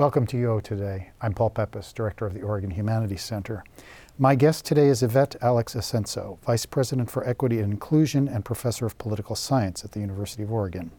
Welcome 0.00 0.26
to 0.28 0.38
UO 0.38 0.62
Today. 0.62 1.10
I'm 1.20 1.34
Paul 1.34 1.50
Peppis, 1.50 1.92
Director 1.92 2.24
of 2.24 2.32
the 2.32 2.40
Oregon 2.40 2.70
Humanities 2.70 3.20
Center. 3.20 3.62
My 4.18 4.34
guest 4.34 4.64
today 4.64 4.86
is 4.86 5.02
Yvette 5.02 5.36
Alex 5.42 5.74
Assensoh, 5.74 6.38
Vice 6.38 6.64
President 6.64 7.10
for 7.10 7.22
Equity 7.28 7.58
and 7.58 7.70
Inclusion 7.70 8.26
and 8.26 8.42
Professor 8.42 8.86
of 8.86 8.96
Political 8.96 9.36
Science 9.36 9.84
at 9.84 9.92
the 9.92 10.00
University 10.00 10.42
of 10.42 10.50
Oregon. 10.50 10.90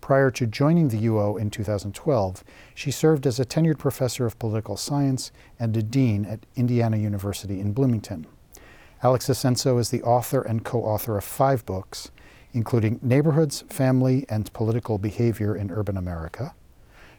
Prior 0.00 0.30
to 0.30 0.46
joining 0.46 0.90
the 0.90 1.06
UO 1.06 1.40
in 1.40 1.50
2012, 1.50 2.44
she 2.72 2.92
served 2.92 3.26
as 3.26 3.40
a 3.40 3.44
tenured 3.44 3.78
professor 3.78 4.26
of 4.26 4.38
political 4.38 4.76
science 4.76 5.32
and 5.58 5.76
a 5.76 5.82
dean 5.82 6.24
at 6.24 6.46
Indiana 6.54 6.98
University 6.98 7.58
in 7.58 7.72
Bloomington. 7.72 8.28
Alex 9.02 9.26
Assensoh 9.26 9.80
is 9.80 9.90
the 9.90 10.04
author 10.04 10.42
and 10.42 10.64
co 10.64 10.84
author 10.84 11.18
of 11.18 11.24
five 11.24 11.66
books, 11.66 12.12
including 12.52 13.00
Neighborhoods, 13.02 13.64
Family, 13.68 14.24
and 14.28 14.52
Political 14.52 14.98
Behavior 14.98 15.56
in 15.56 15.72
Urban 15.72 15.96
America, 15.96 16.54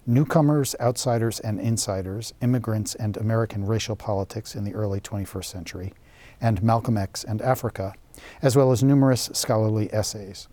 Newcomers, 0.07 0.75
Outsiders, 0.79 1.39
and 1.39 1.59
Insiders 1.59 2.33
Immigrants 2.41 2.95
and 2.95 3.17
American 3.17 3.65
Racial 3.65 3.95
Politics 3.95 4.55
in 4.55 4.63
the 4.63 4.73
Early 4.73 4.99
21st 4.99 5.45
Century, 5.45 5.93
and 6.41 6.63
Malcolm 6.63 6.97
X 6.97 7.23
and 7.23 7.39
Africa, 7.41 7.93
as 8.41 8.55
well 8.55 8.71
as 8.71 8.83
numerous 8.83 9.29
scholarly 9.33 9.93
essays. 9.93 10.47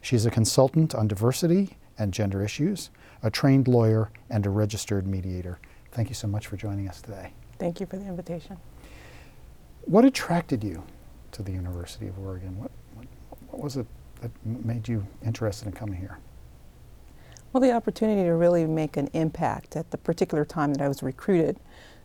She 0.00 0.14
is 0.14 0.26
a 0.26 0.30
consultant 0.30 0.94
on 0.94 1.08
diversity 1.08 1.76
and 1.98 2.12
gender 2.12 2.44
issues, 2.44 2.90
a 3.22 3.30
trained 3.30 3.66
lawyer, 3.66 4.12
and 4.30 4.46
a 4.46 4.50
registered 4.50 5.08
mediator. 5.08 5.58
Thank 5.90 6.08
you 6.08 6.14
so 6.14 6.28
much 6.28 6.46
for 6.46 6.56
joining 6.56 6.88
us 6.88 7.02
today. 7.02 7.32
Thank 7.58 7.80
you 7.80 7.86
for 7.86 7.96
the 7.96 8.06
invitation. 8.06 8.58
What 9.86 10.04
attracted 10.04 10.62
you 10.62 10.84
to 11.32 11.42
the 11.42 11.52
University 11.52 12.06
of 12.06 12.16
Oregon? 12.18 12.58
What, 12.60 12.70
what, 12.94 13.06
what 13.50 13.60
was 13.60 13.76
it 13.76 13.86
that 14.20 14.30
made 14.44 14.86
you 14.86 15.04
interested 15.24 15.66
in 15.66 15.72
coming 15.72 15.98
here? 15.98 16.18
Well, 17.54 17.60
the 17.60 17.70
opportunity 17.70 18.24
to 18.24 18.34
really 18.34 18.66
make 18.66 18.96
an 18.96 19.08
impact 19.12 19.76
at 19.76 19.92
the 19.92 19.96
particular 19.96 20.44
time 20.44 20.74
that 20.74 20.82
I 20.82 20.88
was 20.88 21.04
recruited. 21.04 21.60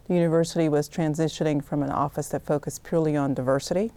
The 0.07 0.13
university 0.13 0.69
was 0.69 0.87
transitioning 0.87 1.65
from 1.65 1.81
an 1.81 1.89
office 1.89 2.29
that 2.29 2.45
focused 2.45 2.83
purely 2.83 3.17
on 3.17 3.33
diversity 3.33 3.91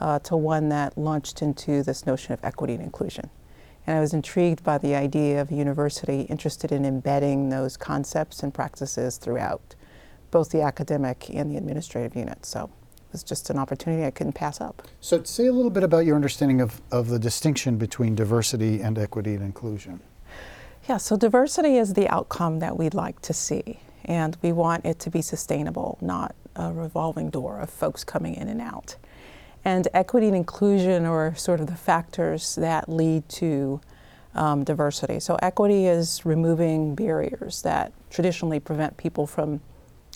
uh, 0.00 0.18
to 0.18 0.36
one 0.36 0.68
that 0.68 0.98
launched 0.98 1.40
into 1.40 1.82
this 1.82 2.04
notion 2.04 2.34
of 2.34 2.44
equity 2.44 2.74
and 2.74 2.82
inclusion. 2.82 3.30
And 3.86 3.96
I 3.96 4.00
was 4.00 4.12
intrigued 4.12 4.64
by 4.64 4.76
the 4.76 4.94
idea 4.94 5.40
of 5.40 5.50
a 5.50 5.54
university 5.54 6.22
interested 6.24 6.72
in 6.72 6.84
embedding 6.84 7.48
those 7.48 7.78
concepts 7.78 8.42
and 8.42 8.52
practices 8.52 9.16
throughout 9.16 9.74
both 10.30 10.50
the 10.50 10.60
academic 10.60 11.30
and 11.30 11.50
the 11.50 11.56
administrative 11.56 12.14
units. 12.14 12.50
So 12.50 12.64
it 12.64 13.12
was 13.12 13.22
just 13.22 13.48
an 13.48 13.58
opportunity 13.58 14.04
I 14.04 14.10
couldn't 14.10 14.34
pass 14.34 14.60
up. 14.60 14.86
So, 15.00 15.22
say 15.22 15.46
a 15.46 15.52
little 15.54 15.70
bit 15.70 15.84
about 15.84 16.04
your 16.04 16.16
understanding 16.16 16.60
of, 16.60 16.82
of 16.90 17.08
the 17.08 17.18
distinction 17.18 17.78
between 17.78 18.14
diversity 18.14 18.82
and 18.82 18.98
equity 18.98 19.34
and 19.34 19.42
inclusion. 19.42 20.02
Yeah, 20.88 20.96
so 20.96 21.16
diversity 21.16 21.76
is 21.76 21.94
the 21.94 22.08
outcome 22.08 22.58
that 22.58 22.76
we'd 22.76 22.92
like 22.94 23.22
to 23.22 23.32
see, 23.32 23.78
and 24.04 24.36
we 24.42 24.50
want 24.50 24.84
it 24.84 24.98
to 25.00 25.10
be 25.10 25.22
sustainable, 25.22 25.96
not 26.00 26.34
a 26.56 26.72
revolving 26.72 27.30
door 27.30 27.60
of 27.60 27.70
folks 27.70 28.02
coming 28.02 28.34
in 28.34 28.48
and 28.48 28.60
out. 28.60 28.96
And 29.64 29.86
equity 29.94 30.26
and 30.26 30.34
inclusion 30.34 31.06
are 31.06 31.36
sort 31.36 31.60
of 31.60 31.68
the 31.68 31.76
factors 31.76 32.56
that 32.56 32.88
lead 32.88 33.28
to 33.28 33.80
um, 34.34 34.64
diversity. 34.64 35.20
So, 35.20 35.36
equity 35.40 35.86
is 35.86 36.26
removing 36.26 36.96
barriers 36.96 37.62
that 37.62 37.92
traditionally 38.10 38.58
prevent 38.58 38.96
people 38.96 39.24
from 39.24 39.60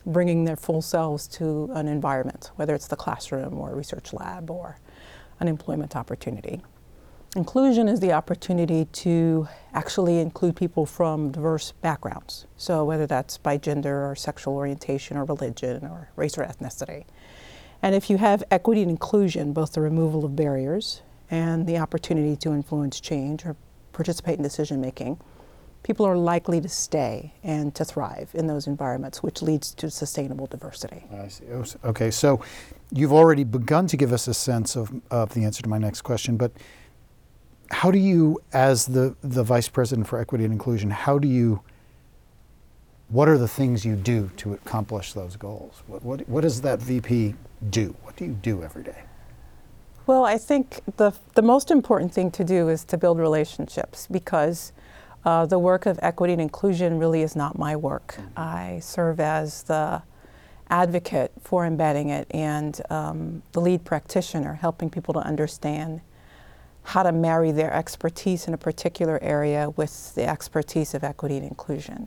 bringing 0.04 0.46
their 0.46 0.56
full 0.56 0.82
selves 0.82 1.28
to 1.28 1.70
an 1.74 1.86
environment, 1.86 2.50
whether 2.56 2.74
it's 2.74 2.88
the 2.88 2.96
classroom 2.96 3.54
or 3.54 3.70
a 3.70 3.74
research 3.76 4.12
lab 4.12 4.50
or 4.50 4.78
an 5.38 5.46
employment 5.46 5.94
opportunity. 5.94 6.60
Inclusion 7.36 7.86
is 7.86 8.00
the 8.00 8.12
opportunity 8.12 8.86
to 8.86 9.46
actually 9.74 10.20
include 10.20 10.56
people 10.56 10.86
from 10.86 11.32
diverse 11.32 11.72
backgrounds. 11.82 12.46
So, 12.56 12.82
whether 12.82 13.06
that's 13.06 13.36
by 13.36 13.58
gender 13.58 14.10
or 14.10 14.16
sexual 14.16 14.54
orientation 14.54 15.18
or 15.18 15.24
religion 15.24 15.84
or 15.84 16.08
race 16.16 16.38
or 16.38 16.44
ethnicity. 16.44 17.04
And 17.82 17.94
if 17.94 18.08
you 18.08 18.16
have 18.16 18.42
equity 18.50 18.80
and 18.80 18.90
inclusion, 18.90 19.52
both 19.52 19.74
the 19.74 19.82
removal 19.82 20.24
of 20.24 20.34
barriers 20.34 21.02
and 21.30 21.66
the 21.66 21.76
opportunity 21.76 22.36
to 22.36 22.54
influence 22.54 23.00
change 23.00 23.44
or 23.44 23.54
participate 23.92 24.38
in 24.38 24.42
decision 24.42 24.80
making, 24.80 25.20
people 25.82 26.06
are 26.06 26.16
likely 26.16 26.58
to 26.62 26.70
stay 26.70 27.34
and 27.44 27.74
to 27.74 27.84
thrive 27.84 28.30
in 28.32 28.46
those 28.46 28.66
environments, 28.66 29.22
which 29.22 29.42
leads 29.42 29.74
to 29.74 29.90
sustainable 29.90 30.46
diversity. 30.46 31.04
I 31.12 31.28
see. 31.28 31.44
Oh, 31.52 31.64
okay, 31.84 32.10
so 32.10 32.40
you've 32.90 33.12
already 33.12 33.44
begun 33.44 33.86
to 33.88 33.98
give 33.98 34.14
us 34.14 34.26
a 34.26 34.32
sense 34.32 34.74
of, 34.74 34.90
of 35.10 35.34
the 35.34 35.44
answer 35.44 35.62
to 35.62 35.68
my 35.68 35.78
next 35.78 36.00
question, 36.00 36.38
but 36.38 36.52
how 37.70 37.90
do 37.90 37.98
you, 37.98 38.40
as 38.52 38.86
the, 38.86 39.16
the 39.22 39.42
Vice 39.42 39.68
President 39.68 40.06
for 40.06 40.18
Equity 40.18 40.44
and 40.44 40.52
Inclusion, 40.52 40.90
how 40.90 41.18
do 41.18 41.28
you, 41.28 41.60
what 43.08 43.28
are 43.28 43.38
the 43.38 43.48
things 43.48 43.84
you 43.84 43.96
do 43.96 44.30
to 44.38 44.54
accomplish 44.54 45.12
those 45.12 45.36
goals? 45.36 45.82
What, 45.86 46.02
what, 46.02 46.28
what 46.28 46.40
does 46.42 46.60
that 46.62 46.80
VP 46.80 47.34
do? 47.70 47.94
What 48.02 48.16
do 48.16 48.24
you 48.24 48.32
do 48.32 48.62
every 48.62 48.82
day? 48.82 49.02
Well, 50.06 50.24
I 50.24 50.38
think 50.38 50.80
the, 50.96 51.12
the 51.34 51.42
most 51.42 51.70
important 51.70 52.12
thing 52.12 52.30
to 52.32 52.44
do 52.44 52.68
is 52.68 52.84
to 52.84 52.96
build 52.96 53.18
relationships 53.18 54.06
because 54.10 54.72
uh, 55.24 55.46
the 55.46 55.58
work 55.58 55.86
of 55.86 55.98
equity 56.02 56.32
and 56.32 56.40
inclusion 56.40 56.98
really 56.98 57.22
is 57.22 57.34
not 57.34 57.58
my 57.58 57.74
work. 57.74 58.14
Mm-hmm. 58.16 58.38
I 58.38 58.78
serve 58.80 59.18
as 59.18 59.64
the 59.64 60.02
advocate 60.68 61.32
for 61.40 61.66
embedding 61.66 62.10
it 62.10 62.28
and 62.30 62.80
um, 62.90 63.42
the 63.52 63.60
lead 63.60 63.84
practitioner, 63.84 64.54
helping 64.54 64.90
people 64.90 65.14
to 65.14 65.20
understand 65.20 66.00
how 66.86 67.02
to 67.02 67.10
marry 67.10 67.50
their 67.50 67.72
expertise 67.72 68.46
in 68.46 68.54
a 68.54 68.56
particular 68.56 69.18
area 69.20 69.70
with 69.70 70.14
the 70.14 70.24
expertise 70.24 70.94
of 70.94 71.02
equity 71.02 71.36
and 71.36 71.44
inclusion. 71.44 72.06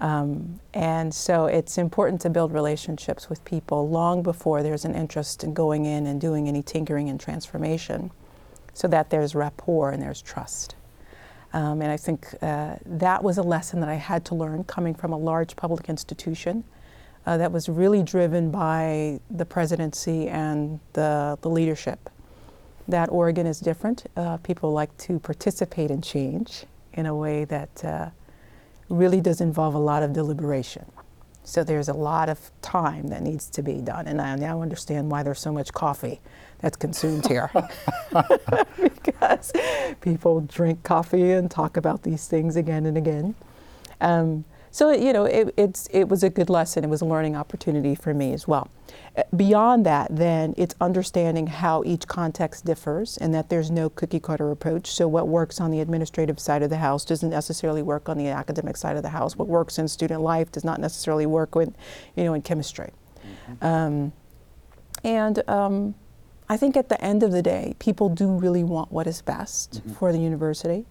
Um, 0.00 0.58
and 0.72 1.14
so 1.14 1.44
it's 1.44 1.76
important 1.76 2.22
to 2.22 2.30
build 2.30 2.50
relationships 2.54 3.28
with 3.28 3.44
people 3.44 3.90
long 3.90 4.22
before 4.22 4.62
there's 4.62 4.86
an 4.86 4.94
interest 4.94 5.44
in 5.44 5.52
going 5.52 5.84
in 5.84 6.06
and 6.06 6.18
doing 6.18 6.48
any 6.48 6.62
tinkering 6.62 7.10
and 7.10 7.20
transformation 7.20 8.10
so 8.72 8.88
that 8.88 9.10
there's 9.10 9.34
rapport 9.34 9.90
and 9.90 10.02
there's 10.02 10.22
trust. 10.22 10.76
Um, 11.52 11.82
and 11.82 11.92
I 11.92 11.98
think 11.98 12.34
uh, 12.40 12.76
that 12.86 13.22
was 13.22 13.36
a 13.36 13.42
lesson 13.42 13.80
that 13.80 13.90
I 13.90 13.96
had 13.96 14.24
to 14.26 14.34
learn 14.34 14.64
coming 14.64 14.94
from 14.94 15.12
a 15.12 15.18
large 15.18 15.56
public 15.56 15.90
institution 15.90 16.64
uh, 17.26 17.36
that 17.36 17.52
was 17.52 17.68
really 17.68 18.02
driven 18.02 18.50
by 18.50 19.20
the 19.30 19.44
presidency 19.44 20.26
and 20.28 20.80
the, 20.94 21.36
the 21.42 21.50
leadership 21.50 22.08
that 22.90 23.10
Oregon 23.10 23.46
is 23.46 23.60
different. 23.60 24.06
Uh, 24.16 24.36
people 24.38 24.72
like 24.72 24.96
to 24.98 25.18
participate 25.18 25.90
in 25.90 26.02
change 26.02 26.64
in 26.92 27.06
a 27.06 27.14
way 27.14 27.44
that 27.44 27.84
uh, 27.84 28.10
really 28.88 29.20
does 29.20 29.40
involve 29.40 29.74
a 29.74 29.78
lot 29.78 30.02
of 30.02 30.12
deliberation. 30.12 30.84
So 31.42 31.64
there's 31.64 31.88
a 31.88 31.94
lot 31.94 32.28
of 32.28 32.50
time 32.62 33.08
that 33.08 33.22
needs 33.22 33.48
to 33.50 33.62
be 33.62 33.80
done. 33.80 34.06
And 34.06 34.20
I 34.20 34.36
now 34.36 34.62
understand 34.62 35.10
why 35.10 35.22
there's 35.22 35.40
so 35.40 35.52
much 35.52 35.72
coffee 35.72 36.20
that's 36.58 36.76
consumed 36.76 37.26
here. 37.26 37.50
because 39.02 39.52
people 40.00 40.42
drink 40.42 40.82
coffee 40.82 41.32
and 41.32 41.50
talk 41.50 41.76
about 41.76 42.02
these 42.02 42.28
things 42.28 42.56
again 42.56 42.86
and 42.86 42.96
again. 42.96 43.34
Um, 44.00 44.44
so, 44.72 44.92
you 44.92 45.12
know, 45.12 45.24
it, 45.24 45.52
it's, 45.56 45.88
it 45.90 46.08
was 46.08 46.22
a 46.22 46.30
good 46.30 46.48
lesson. 46.48 46.84
It 46.84 46.90
was 46.90 47.00
a 47.00 47.04
learning 47.04 47.34
opportunity 47.34 47.94
for 47.96 48.14
me 48.14 48.32
as 48.32 48.46
well. 48.46 48.70
Uh, 49.16 49.22
beyond 49.34 49.84
that, 49.86 50.14
then, 50.14 50.54
it's 50.56 50.76
understanding 50.80 51.48
how 51.48 51.82
each 51.84 52.06
context 52.06 52.64
differs 52.64 53.16
and 53.18 53.34
that 53.34 53.48
there's 53.48 53.70
no 53.70 53.90
cookie 53.90 54.20
cutter 54.20 54.50
approach. 54.52 54.92
So, 54.92 55.08
what 55.08 55.26
works 55.26 55.60
on 55.60 55.72
the 55.72 55.80
administrative 55.80 56.38
side 56.38 56.62
of 56.62 56.70
the 56.70 56.76
house 56.76 57.04
doesn't 57.04 57.30
necessarily 57.30 57.82
work 57.82 58.08
on 58.08 58.16
the 58.16 58.28
academic 58.28 58.76
side 58.76 58.96
of 58.96 59.02
the 59.02 59.08
house. 59.08 59.36
What 59.36 59.48
works 59.48 59.78
in 59.78 59.88
student 59.88 60.22
life 60.22 60.52
does 60.52 60.64
not 60.64 60.78
necessarily 60.78 61.26
work 61.26 61.56
with, 61.56 61.74
you 62.14 62.22
know, 62.22 62.34
in 62.34 62.42
chemistry. 62.42 62.92
Mm-hmm. 63.50 63.64
Um, 63.64 64.12
and 65.02 65.48
um, 65.48 65.94
I 66.48 66.56
think 66.56 66.76
at 66.76 66.88
the 66.88 67.02
end 67.02 67.24
of 67.24 67.32
the 67.32 67.42
day, 67.42 67.74
people 67.80 68.08
do 68.08 68.28
really 68.28 68.62
want 68.62 68.92
what 68.92 69.08
is 69.08 69.20
best 69.22 69.80
mm-hmm. 69.80 69.92
for 69.94 70.12
the 70.12 70.18
university 70.18 70.86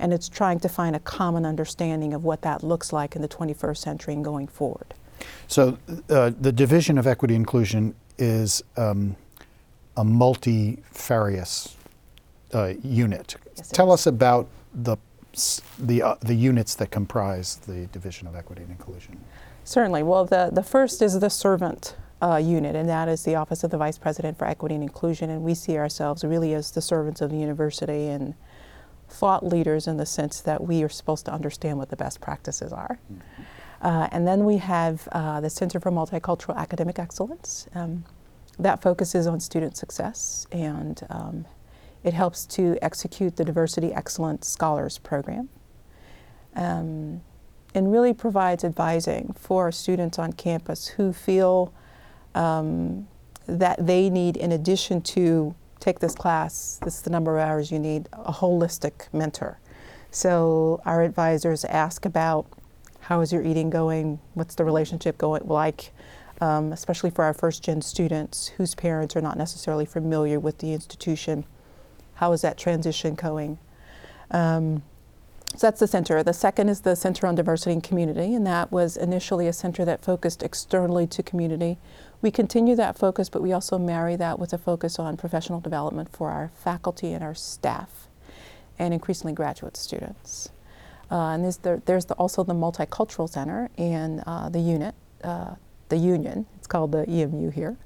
and 0.00 0.12
it's 0.12 0.28
trying 0.28 0.58
to 0.60 0.68
find 0.68 0.96
a 0.96 1.00
common 1.00 1.46
understanding 1.46 2.14
of 2.14 2.24
what 2.24 2.42
that 2.42 2.64
looks 2.64 2.92
like 2.92 3.14
in 3.14 3.22
the 3.22 3.28
21st 3.28 3.76
century 3.76 4.14
and 4.14 4.24
going 4.24 4.48
forward. 4.48 4.94
So, 5.46 5.78
uh, 6.08 6.32
the 6.40 6.50
Division 6.50 6.96
of 6.98 7.06
Equity 7.06 7.34
and 7.34 7.42
Inclusion 7.42 7.94
is 8.18 8.62
um, 8.76 9.16
a 9.96 10.04
multifarious 10.04 11.76
uh, 12.54 12.72
unit. 12.82 13.36
Yes, 13.56 13.68
Tell 13.68 13.92
us 13.92 14.06
about 14.06 14.48
the 14.74 14.96
the 15.78 16.02
uh, 16.02 16.16
the 16.20 16.34
units 16.34 16.74
that 16.74 16.90
comprise 16.90 17.56
the 17.56 17.86
Division 17.86 18.26
of 18.26 18.34
Equity 18.34 18.62
and 18.62 18.70
Inclusion. 18.70 19.20
Certainly. 19.64 20.02
Well, 20.02 20.24
the 20.24 20.50
the 20.50 20.62
first 20.62 21.02
is 21.02 21.20
the 21.20 21.30
servant 21.30 21.94
uh, 22.22 22.36
unit, 22.36 22.74
and 22.74 22.88
that 22.88 23.08
is 23.08 23.24
the 23.24 23.34
Office 23.34 23.62
of 23.62 23.70
the 23.70 23.78
Vice 23.78 23.98
President 23.98 24.38
for 24.38 24.46
Equity 24.46 24.74
and 24.74 24.82
Inclusion, 24.82 25.30
and 25.30 25.42
we 25.42 25.54
see 25.54 25.76
ourselves 25.76 26.24
really 26.24 26.54
as 26.54 26.70
the 26.70 26.82
servants 26.82 27.20
of 27.20 27.30
the 27.30 27.36
university 27.36 28.08
and 28.08 28.34
thought 29.10 29.44
leaders 29.44 29.86
in 29.86 29.96
the 29.96 30.06
sense 30.06 30.40
that 30.40 30.62
we 30.66 30.82
are 30.82 30.88
supposed 30.88 31.24
to 31.26 31.32
understand 31.32 31.78
what 31.78 31.90
the 31.90 31.96
best 31.96 32.20
practices 32.20 32.72
are. 32.72 32.98
Mm-hmm. 33.12 33.42
Uh, 33.82 34.08
and 34.12 34.26
then 34.26 34.44
we 34.44 34.58
have 34.58 35.08
uh, 35.12 35.40
the 35.40 35.50
Center 35.50 35.80
for 35.80 35.90
Multicultural 35.90 36.56
Academic 36.56 36.98
Excellence. 36.98 37.66
Um, 37.74 38.04
that 38.58 38.82
focuses 38.82 39.26
on 39.26 39.40
student 39.40 39.76
success 39.76 40.46
and 40.52 41.06
um, 41.08 41.46
it 42.04 42.12
helps 42.12 42.44
to 42.46 42.78
execute 42.82 43.36
the 43.36 43.44
Diversity 43.44 43.92
Excellence 43.92 44.48
Scholars 44.48 44.98
Program. 44.98 45.48
Um, 46.54 47.22
and 47.74 47.92
really 47.92 48.12
provides 48.12 48.64
advising 48.64 49.32
for 49.38 49.70
students 49.70 50.18
on 50.18 50.32
campus 50.32 50.88
who 50.88 51.12
feel 51.12 51.72
um, 52.34 53.06
that 53.46 53.86
they 53.86 54.10
need, 54.10 54.36
in 54.36 54.50
addition 54.50 55.00
to 55.02 55.54
take 55.80 55.98
this 55.98 56.14
class, 56.14 56.78
this 56.84 56.96
is 56.96 57.02
the 57.02 57.10
number 57.10 57.38
of 57.38 57.48
hours 57.48 57.72
you 57.72 57.78
need, 57.78 58.08
a 58.12 58.32
holistic 58.32 59.12
mentor. 59.12 59.58
So 60.10 60.80
our 60.84 61.02
advisors 61.02 61.64
ask 61.64 62.04
about 62.04 62.46
how 63.00 63.20
is 63.22 63.32
your 63.32 63.42
eating 63.42 63.70
going, 63.70 64.20
what's 64.34 64.54
the 64.54 64.64
relationship 64.64 65.18
going 65.18 65.46
like, 65.46 65.92
um, 66.40 66.72
especially 66.72 67.10
for 67.10 67.24
our 67.24 67.34
first 67.34 67.62
gen 67.62 67.82
students 67.82 68.48
whose 68.48 68.74
parents 68.74 69.16
are 69.16 69.20
not 69.20 69.36
necessarily 69.36 69.86
familiar 69.86 70.38
with 70.38 70.58
the 70.58 70.72
institution. 70.72 71.44
How 72.14 72.32
is 72.32 72.42
that 72.42 72.58
transition 72.58 73.14
going? 73.14 73.58
Um, 74.30 74.82
so 75.56 75.66
that's 75.66 75.80
the 75.80 75.88
center. 75.88 76.22
The 76.22 76.32
second 76.32 76.68
is 76.68 76.82
the 76.82 76.94
Center 76.94 77.26
on 77.26 77.34
Diversity 77.34 77.72
and 77.72 77.82
Community, 77.82 78.34
and 78.34 78.46
that 78.46 78.70
was 78.70 78.96
initially 78.96 79.48
a 79.48 79.52
center 79.52 79.84
that 79.84 80.04
focused 80.04 80.42
externally 80.42 81.06
to 81.08 81.22
community. 81.22 81.78
We 82.22 82.30
continue 82.30 82.76
that 82.76 82.98
focus, 82.98 83.28
but 83.30 83.42
we 83.42 83.52
also 83.52 83.78
marry 83.78 84.16
that 84.16 84.38
with 84.38 84.52
a 84.52 84.58
focus 84.58 84.98
on 84.98 85.16
professional 85.16 85.60
development 85.60 86.10
for 86.12 86.30
our 86.30 86.50
faculty 86.54 87.12
and 87.12 87.24
our 87.24 87.34
staff, 87.34 88.08
and 88.78 88.92
increasingly 88.92 89.32
graduate 89.32 89.76
students. 89.76 90.50
Uh, 91.10 91.30
and 91.30 91.44
there's, 91.44 91.56
the, 91.58 91.82
there's 91.86 92.04
the, 92.04 92.14
also 92.14 92.44
the 92.44 92.54
Multicultural 92.54 93.28
Center 93.28 93.68
and 93.78 94.22
uh, 94.26 94.48
the 94.48 94.60
unit, 94.60 94.94
uh, 95.24 95.54
the 95.88 95.96
union. 95.96 96.46
It's 96.56 96.66
called 96.66 96.92
the 96.92 97.08
EMU 97.08 97.50
here. 97.50 97.76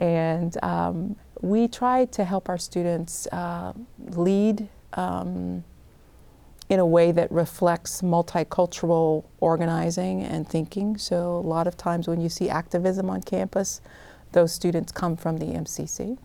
And 0.00 0.56
um, 0.62 1.16
we 1.40 1.68
try 1.68 2.06
to 2.06 2.24
help 2.24 2.48
our 2.48 2.58
students 2.58 3.26
uh, 3.28 3.72
lead. 3.98 4.68
Um, 4.94 5.64
in 6.68 6.80
a 6.80 6.86
way 6.86 7.12
that 7.12 7.30
reflects 7.30 8.02
multicultural 8.02 9.24
organizing 9.40 10.22
and 10.22 10.48
thinking. 10.48 10.98
So, 10.98 11.36
a 11.36 11.46
lot 11.46 11.66
of 11.66 11.76
times 11.76 12.08
when 12.08 12.20
you 12.20 12.28
see 12.28 12.48
activism 12.48 13.08
on 13.08 13.22
campus, 13.22 13.80
those 14.32 14.52
students 14.52 14.92
come 14.92 15.16
from 15.16 15.38
the 15.38 15.46
MCC. 15.46 16.18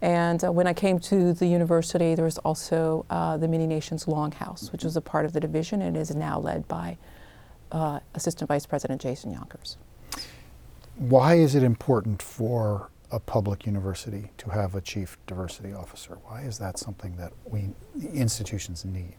And 0.00 0.44
uh, 0.44 0.52
when 0.52 0.66
I 0.66 0.74
came 0.74 0.98
to 1.00 1.32
the 1.32 1.46
university, 1.46 2.14
there 2.14 2.24
was 2.24 2.38
also 2.38 3.06
uh, 3.08 3.36
the 3.36 3.48
Many 3.48 3.66
Nations 3.66 4.04
Longhouse, 4.04 4.70
which 4.70 4.84
was 4.84 4.96
a 4.96 5.00
part 5.00 5.24
of 5.24 5.32
the 5.32 5.40
division 5.40 5.80
and 5.80 5.96
is 5.96 6.14
now 6.14 6.38
led 6.38 6.68
by 6.68 6.98
uh, 7.72 8.00
Assistant 8.14 8.48
Vice 8.48 8.66
President 8.66 9.00
Jason 9.00 9.32
Younker. 9.32 9.76
Why 10.96 11.34
is 11.34 11.54
it 11.54 11.62
important 11.62 12.20
for 12.22 12.90
a 13.10 13.20
public 13.20 13.66
university 13.66 14.30
to 14.38 14.50
have 14.50 14.74
a 14.74 14.80
chief 14.80 15.16
diversity 15.26 15.72
officer? 15.72 16.18
Why 16.24 16.42
is 16.42 16.58
that 16.58 16.78
something 16.78 17.16
that 17.16 17.32
we 17.44 17.70
institutions 18.12 18.84
need? 18.84 19.16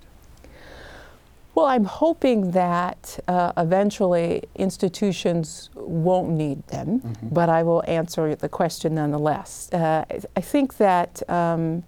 Well, 1.57 1.65
I'm 1.65 1.86
hoping 1.86 2.51
that 2.51 3.19
uh, 3.27 3.51
eventually 3.57 4.44
institutions 4.54 5.71
won't 5.74 6.30
need 6.30 6.68
them, 6.68 7.00
mm-hmm. 7.00 7.30
but 7.30 7.50
I 7.50 7.63
will 7.63 7.83
answer 7.88 8.36
the 8.36 8.48
question 8.48 8.94
nonetheless. 8.94 9.68
Uh, 9.74 10.06
I 10.36 10.42
think 10.42 10.77
that 10.77 11.27
um, 11.27 11.83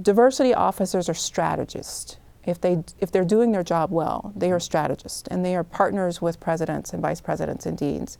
diversity 0.00 0.54
officers 0.54 1.08
are 1.08 1.14
strategists. 1.14 2.18
If, 2.44 2.60
they, 2.60 2.84
if 3.00 3.10
they're 3.10 3.24
doing 3.24 3.50
their 3.50 3.64
job 3.64 3.90
well, 3.90 4.32
they 4.36 4.52
are 4.52 4.60
strategists 4.60 5.26
and 5.26 5.44
they 5.44 5.56
are 5.56 5.64
partners 5.64 6.22
with 6.22 6.38
presidents 6.38 6.92
and 6.92 7.02
vice 7.02 7.20
presidents 7.20 7.66
and 7.66 7.76
deans 7.76 8.16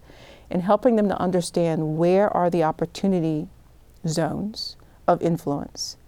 in 0.51 0.59
helping 0.59 0.97
them 0.97 1.09
to 1.09 1.17
understand 1.21 1.97
where 1.97 2.29
are 2.37 2.51
the 2.51 2.65
opportunity 2.65 3.47
zones 4.09 4.77
of 5.07 5.23
influence 5.23 5.99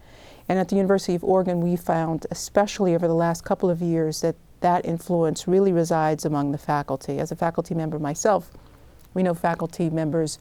and 0.49 0.59
at 0.59 0.69
the 0.69 0.77
University 0.77 1.15
of 1.15 1.25
Oregon, 1.25 1.61
we 1.61 1.77
found, 1.77 2.27
especially 2.31 2.95
over 2.95 3.09
the 3.09 3.15
last 3.15 3.45
couple 3.45 3.71
of 3.71 3.81
years, 3.81 4.21
that 4.21 4.37
that 4.61 4.85
influence 4.85 5.49
really 5.49 5.73
resides 5.73 6.25
among 6.25 6.53
the 6.53 6.59
faculty. 6.59 7.19
As 7.19 7.33
a 7.33 7.37
faculty 7.37 7.75
member 7.75 7.99
myself, 7.99 8.51
we 9.15 9.23
know 9.23 9.35
faculty 9.35 9.91
members 9.91 10.39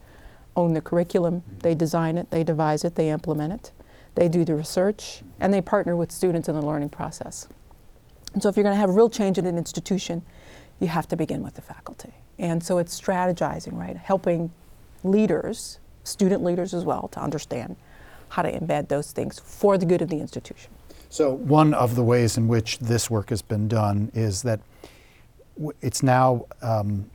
own 0.55 0.73
the 0.73 0.81
curriculum, 0.81 1.43
they 1.59 1.71
mm-hmm. 1.71 1.77
design 1.77 2.17
it, 2.17 2.29
they 2.31 2.43
devise 2.43 2.83
it, 2.83 2.95
they 2.95 3.09
implement 3.09 3.53
it, 3.53 3.71
they 4.15 4.27
do 4.27 4.45
the 4.45 4.55
research, 4.55 5.23
and 5.39 5.53
they 5.53 5.61
partner 5.61 5.95
with 5.95 6.11
students 6.11 6.47
in 6.47 6.55
the 6.55 6.61
learning 6.61 6.89
process. 6.89 7.47
And 8.33 8.41
so, 8.41 8.49
if 8.49 8.55
you're 8.55 8.63
going 8.63 8.75
to 8.75 8.79
have 8.79 8.91
real 8.91 9.09
change 9.09 9.37
in 9.37 9.45
an 9.45 9.57
institution, 9.57 10.23
you 10.79 10.87
have 10.87 11.07
to 11.09 11.15
begin 11.15 11.43
with 11.43 11.55
the 11.55 11.61
faculty. 11.61 12.13
And 12.39 12.63
so, 12.63 12.77
it's 12.77 12.99
strategizing, 12.99 13.73
right? 13.73 13.95
Helping 13.95 14.51
leaders, 15.03 15.79
student 16.03 16.43
leaders 16.43 16.73
as 16.73 16.83
well, 16.83 17.07
to 17.09 17.19
understand 17.19 17.75
how 18.33 18.41
to 18.41 18.51
embed 18.51 18.87
those 18.87 19.11
things 19.11 19.37
for 19.37 19.77
the 19.77 19.85
good 19.85 20.01
of 20.01 20.09
the 20.09 20.19
institution. 20.19 20.71
So, 21.09 21.31
one 21.31 21.75
of 21.75 21.93
the 21.93 22.03
ways 22.03 22.35
in 22.35 22.47
which 22.47 22.79
this 22.79 23.07
work 23.07 23.29
has 23.29 23.43
been 23.43 23.67
done 23.67 24.11
is 24.15 24.41
that 24.41 24.59
it's 25.81 26.01
now 26.01 26.47
um, 26.63 27.11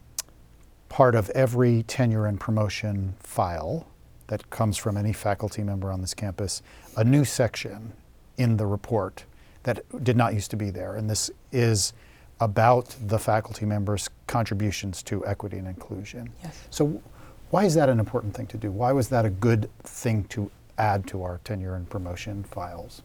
part 0.88 1.16
of 1.16 1.28
every 1.30 1.82
tenure 1.82 2.26
and 2.26 2.38
promotion 2.38 3.14
file 3.18 3.88
that 4.28 4.48
comes 4.50 4.76
from 4.76 4.96
any 4.96 5.12
faculty 5.12 5.64
member 5.64 5.90
on 5.90 6.02
this 6.02 6.14
campus, 6.14 6.62
a 6.96 7.02
new 7.02 7.24
section 7.24 7.92
in 8.36 8.56
the 8.56 8.66
report 8.66 9.24
that 9.64 9.82
did 10.04 10.16
not 10.16 10.34
used 10.34 10.52
to 10.52 10.56
be 10.56 10.70
there. 10.70 10.94
And 10.94 11.10
this 11.10 11.32
is 11.50 11.92
about 12.38 12.94
the 13.04 13.18
faculty 13.18 13.66
members' 13.66 14.08
contributions 14.28 15.02
to 15.02 15.26
equity 15.26 15.58
and 15.58 15.66
inclusion. 15.66 16.30
Yes. 16.44 16.68
So, 16.70 17.02
why 17.50 17.64
is 17.64 17.74
that 17.74 17.88
an 17.88 17.98
important 17.98 18.36
thing 18.36 18.46
to 18.48 18.56
do? 18.56 18.70
Why 18.70 18.92
was 18.92 19.08
that 19.08 19.24
a 19.24 19.30
good 19.30 19.68
thing 19.82 20.22
to 20.24 20.48
add 20.78 21.06
to 21.08 21.22
our 21.22 21.40
tenure 21.44 21.74
and 21.74 21.88
promotion 21.88 22.44
files? 22.44 23.02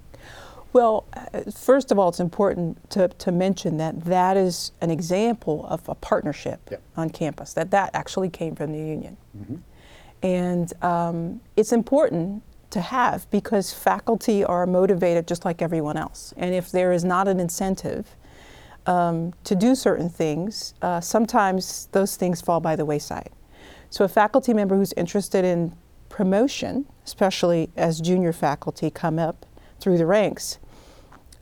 Well, 0.73 1.05
uh, 1.13 1.51
first 1.51 1.91
of 1.91 1.99
all, 1.99 2.09
it's 2.09 2.19
important 2.19 2.89
to, 2.91 3.07
to 3.07 3.31
mention 3.31 3.77
that 3.77 4.05
that 4.05 4.37
is 4.37 4.71
an 4.81 4.89
example 4.89 5.65
of 5.67 5.87
a 5.87 5.95
partnership 5.95 6.59
yep. 6.71 6.81
on 6.97 7.11
campus, 7.11 7.53
that 7.53 7.69
that 7.71 7.91
actually 7.93 8.29
came 8.29 8.55
from 8.55 8.71
the 8.71 8.79
union. 8.79 9.17
Mm-hmm. 9.37 9.55
And 10.23 10.83
um, 10.83 11.41
it's 11.55 11.71
important 11.71 12.41
to 12.71 12.81
have 12.81 13.29
because 13.29 13.71
faculty 13.71 14.43
are 14.43 14.65
motivated 14.65 15.27
just 15.27 15.45
like 15.45 15.61
everyone 15.61 15.95
else. 15.95 16.33
And 16.37 16.55
if 16.55 16.71
there 16.71 16.91
is 16.91 17.03
not 17.03 17.27
an 17.27 17.39
incentive 17.39 18.15
um, 18.87 19.33
to 19.43 19.53
do 19.53 19.75
certain 19.75 20.09
things, 20.09 20.73
uh, 20.81 20.99
sometimes 20.99 21.87
those 21.91 22.15
things 22.15 22.41
fall 22.41 22.59
by 22.59 22.75
the 22.75 22.83
wayside. 22.83 23.29
So 23.91 24.05
a 24.05 24.07
faculty 24.07 24.55
member 24.55 24.75
who's 24.75 24.93
interested 24.93 25.45
in 25.45 25.71
promotion, 26.13 26.85
especially 27.03 27.71
as 27.75 27.99
junior 27.99 28.31
faculty 28.31 28.91
come 28.91 29.17
up 29.17 29.47
through 29.79 29.97
the 29.97 30.05
ranks, 30.05 30.59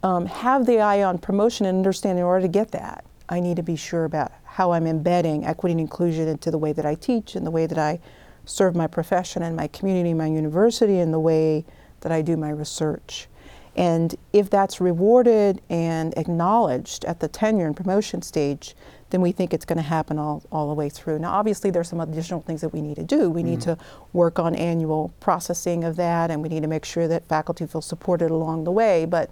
um, 0.01 0.25
have 0.25 0.65
the 0.65 0.79
eye 0.79 1.03
on 1.03 1.17
promotion 1.17 1.65
and 1.65 1.75
understand 1.75 2.17
in 2.17 2.23
order 2.23 2.43
to 2.43 2.47
get 2.47 2.71
that, 2.71 3.03
I 3.27 3.41
need 3.41 3.57
to 3.57 3.63
be 3.63 3.75
sure 3.75 4.05
about 4.05 4.31
how 4.45 4.71
I'm 4.71 4.87
embedding 4.87 5.45
equity 5.45 5.73
and 5.73 5.81
inclusion 5.81 6.29
into 6.29 6.49
the 6.51 6.57
way 6.57 6.71
that 6.71 6.85
I 6.85 6.95
teach 6.95 7.35
and 7.35 7.45
the 7.45 7.51
way 7.51 7.65
that 7.65 7.77
I 7.77 7.99
serve 8.45 8.73
my 8.73 8.87
profession 8.87 9.43
and 9.43 9.57
my 9.57 9.67
community, 9.67 10.13
my 10.13 10.27
university, 10.27 10.99
and 10.99 11.13
the 11.13 11.19
way 11.19 11.65
that 11.99 12.13
I 12.13 12.21
do 12.21 12.37
my 12.37 12.51
research. 12.51 13.27
And 13.75 14.15
if 14.33 14.49
that's 14.49 14.81
rewarded 14.81 15.61
and 15.69 16.13
acknowledged 16.17 17.05
at 17.05 17.19
the 17.19 17.27
tenure 17.27 17.67
and 17.67 17.75
promotion 17.75 18.21
stage, 18.21 18.75
then 19.11 19.21
we 19.21 19.31
think 19.31 19.53
it's 19.53 19.65
going 19.65 19.77
to 19.77 19.83
happen 19.83 20.17
all, 20.17 20.43
all 20.51 20.67
the 20.67 20.73
way 20.73 20.89
through. 20.89 21.19
Now, 21.19 21.31
obviously, 21.31 21.69
there's 21.69 21.89
some 21.89 21.99
additional 21.99 22.41
things 22.41 22.61
that 22.61 22.69
we 22.69 22.81
need 22.81 22.95
to 22.95 23.03
do. 23.03 23.29
We 23.29 23.43
need 23.43 23.61
to 23.61 23.77
work 24.13 24.39
on 24.39 24.55
annual 24.55 25.13
processing 25.19 25.83
of 25.83 25.97
that, 25.97 26.31
and 26.31 26.41
we 26.41 26.49
need 26.49 26.61
to 26.61 26.67
make 26.67 26.85
sure 26.85 27.07
that 27.07 27.27
faculty 27.27 27.65
feel 27.65 27.81
supported 27.81 28.31
along 28.31 28.63
the 28.63 28.71
way. 28.71 29.05
But 29.05 29.29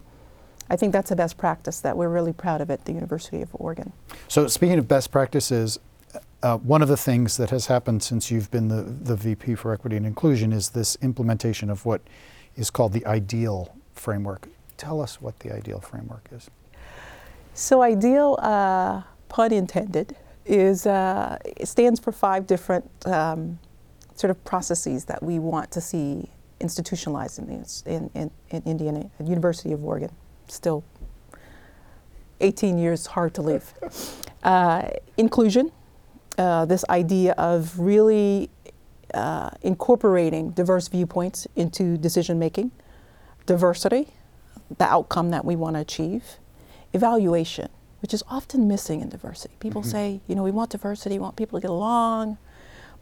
I 0.70 0.76
think 0.76 0.94
that's 0.94 1.12
a 1.12 1.16
best 1.16 1.38
practice 1.38 1.80
that 1.80 1.98
we're 1.98 2.10
really 2.10 2.34
proud 2.34 2.62
of 2.62 2.70
at 2.70 2.86
the 2.86 2.92
University 2.92 3.42
of 3.42 3.50
Oregon. 3.54 3.94
So, 4.28 4.48
speaking 4.48 4.78
of 4.80 4.88
best 4.88 5.12
practices, 5.12 5.80
uh, 6.44 6.58
one 6.58 6.82
of 6.82 6.88
the 6.88 6.98
things 6.98 7.38
that 7.38 7.50
has 7.50 7.68
happened 7.68 8.04
since 8.04 8.30
you've 8.30 8.52
been 8.52 8.68
the, 8.68 8.84
the 8.84 9.16
VP 9.16 9.56
for 9.56 9.74
Equity 9.74 9.98
and 9.98 10.06
Inclusion 10.06 10.52
is 10.52 10.70
this 10.70 10.98
implementation 11.02 11.70
of 11.70 11.86
what 11.86 12.02
is 12.56 12.70
called 12.70 12.94
the 12.94 13.06
IDEAL 13.06 13.74
framework. 14.00 14.48
Tell 14.78 15.02
us 15.02 15.22
what 15.22 15.40
the 15.40 15.54
IDEAL 15.54 15.82
framework 15.82 16.28
is. 16.32 16.50
So, 17.54 17.82
IDEAL. 17.82 18.40
Uh, 18.42 19.04
pun 19.30 19.54
intended, 19.54 20.16
is 20.46 20.86
uh, 20.86 21.38
stands 21.64 22.00
for 22.00 22.12
five 22.12 22.48
different 22.48 22.90
um, 23.06 23.60
sort 24.16 24.32
of 24.32 24.44
processes 24.44 25.06
that 25.06 25.22
we 25.24 25.40
want 25.40 25.72
to 25.72 25.80
see 25.80 26.28
institutionalized 26.60 27.40
in, 27.40 27.64
in, 27.86 28.10
in, 28.16 28.32
in 28.50 28.64
Indiana, 28.66 29.10
University 29.24 29.72
of 29.72 29.86
Oregon. 29.86 30.12
Still 30.48 30.84
18 32.42 32.78
years, 32.78 33.06
hard 33.06 33.34
to 33.36 33.42
leave. 33.42 33.74
Uh, 34.42 34.90
inclusion, 35.18 35.70
uh, 36.38 36.64
this 36.64 36.86
idea 36.90 37.34
of 37.34 37.78
really 37.78 38.50
uh, 39.14 39.50
incorporating 39.64 40.52
diverse 40.52 40.88
viewpoints 40.88 41.46
into 41.58 41.98
decision 41.98 42.40
making, 42.40 42.72
diversity, 43.50 44.08
the 44.78 44.86
outcome 44.86 45.32
that 45.32 45.44
we 45.44 45.56
want 45.56 45.76
to 45.76 45.80
achieve, 45.80 46.38
evaluation, 46.94 47.68
which 48.04 48.14
is 48.14 48.24
often 48.30 48.68
missing 48.68 49.02
in 49.02 49.10
diversity. 49.10 49.56
People 49.60 49.82
mm-hmm. 49.82 49.90
say, 49.90 50.22
you 50.28 50.36
know, 50.36 50.44
we 50.44 50.52
want 50.52 50.70
diversity, 50.70 51.16
we 51.16 51.20
want 51.20 51.36
people 51.36 51.60
to 51.60 51.62
get 51.64 51.72
along, 51.72 52.38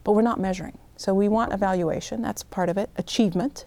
but 0.04 0.12
we're 0.12 0.22
not 0.22 0.40
measuring. 0.40 0.78
So 0.96 1.12
we 1.12 1.28
want 1.28 1.52
evaluation, 1.52 2.22
that's 2.22 2.42
part 2.42 2.70
of 2.70 2.78
it, 2.78 2.88
achievement, 2.96 3.66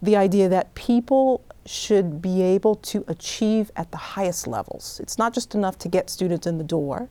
the 0.00 0.16
idea 0.16 0.48
that 0.48 0.74
people 0.74 1.44
should 1.66 2.22
be 2.22 2.40
able 2.40 2.76
to 2.76 3.04
achieve 3.06 3.70
at 3.76 3.90
the 3.90 3.98
highest 3.98 4.46
levels. 4.46 4.98
It's 5.02 5.18
not 5.18 5.34
just 5.34 5.54
enough 5.54 5.76
to 5.80 5.88
get 5.88 6.08
students 6.08 6.46
in 6.46 6.56
the 6.56 6.64
door, 6.64 7.10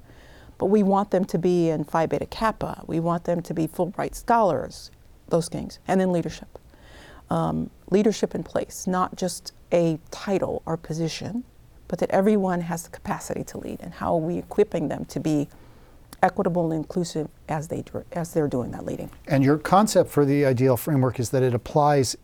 but 0.58 0.68
we 0.68 0.82
want 0.82 1.12
them 1.12 1.26
to 1.26 1.38
be 1.38 1.70
in 1.70 1.84
Phi 1.84 2.08
Beta 2.08 2.26
Kappa. 2.26 2.84
We 2.88 3.00
want 3.00 3.26
them 3.26 3.44
to 3.44 3.54
be 3.54 3.68
Fulbright 3.68 4.16
scholars, 4.16 4.90
those 5.30 5.50
things, 5.50 5.78
and 5.88 6.02
then 6.02 6.12
leadership. 6.12 6.58
Um, 7.30 7.70
leadership 7.94 8.36
in 8.36 8.44
place, 8.44 8.88
not 8.88 9.16
just 9.16 9.54
a 9.72 10.00
title 10.12 10.62
or 10.66 10.76
position, 10.76 11.44
but 11.88 12.00
that 12.00 12.10
everyone 12.10 12.62
has 12.62 12.84
the 12.84 12.90
capacity 12.90 13.44
to 13.44 13.58
lead. 13.58 13.80
And 13.82 13.94
how 13.94 14.16
are 14.16 14.20
we 14.20 14.38
equipping 14.38 14.88
them 14.90 15.06
to 15.06 15.20
be 15.20 15.48
equitable 16.22 16.72
and 16.72 16.84
inclusive 16.84 17.30
as 17.48 17.68
they 17.68 17.84
as 18.14 18.34
they're 18.34 18.48
doing 18.48 18.72
that 18.72 18.86
leading? 18.86 19.10
And 19.28 19.44
your 19.44 19.58
concept 19.58 20.10
for 20.10 20.26
the 20.26 20.46
ideal 20.46 20.76
framework 20.76 21.20
is 21.20 21.30
that 21.30 21.44
it 21.44 21.54
applies 21.54 22.18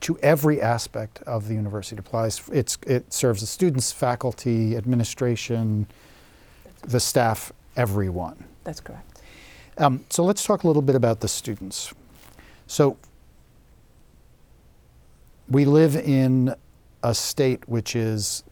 to 0.00 0.18
every 0.18 0.60
aspect 0.60 1.22
of 1.22 1.46
the 1.46 1.54
university. 1.54 1.94
It 1.94 2.00
applies. 2.00 2.42
It's, 2.52 2.76
it 2.86 3.12
serves 3.12 3.40
the 3.40 3.46
students, 3.46 3.92
faculty, 3.92 4.76
administration, 4.76 5.86
the 6.82 6.98
staff, 6.98 7.52
everyone. 7.76 8.44
That's 8.64 8.80
correct. 8.80 9.20
Um, 9.78 10.04
so 10.10 10.24
let's 10.24 10.44
talk 10.44 10.64
a 10.64 10.66
little 10.66 10.82
bit 10.82 10.96
about 10.96 11.20
the 11.20 11.28
students. 11.28 11.94
So 12.66 12.96
we 15.52 15.66
live 15.66 15.96
in 15.96 16.54
a 17.02 17.14
state 17.14 17.68
which 17.68 17.94
is 17.94 18.42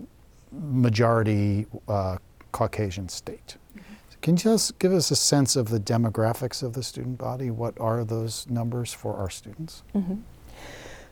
majority 0.53 1.67
uh, 1.89 2.19
Caucasian 2.53 3.09
state. 3.09 3.57
Mm-hmm. 3.73 3.95
Can 4.21 4.35
you 4.35 4.43
just 4.43 4.79
give 4.79 4.93
us 4.93 5.11
a 5.11 5.17
sense 5.17 5.57
of 5.57 5.69
the 5.69 5.81
demographics 5.81 6.63
of 6.63 6.75
the 6.75 6.83
student 6.83 7.17
body? 7.17 7.51
What 7.51 7.81
are 7.81 8.05
those 8.05 8.47
numbers 8.51 8.93
for 8.93 9.17
our 9.17 9.31
students? 9.31 9.83
Mm-hmm. 9.95 10.17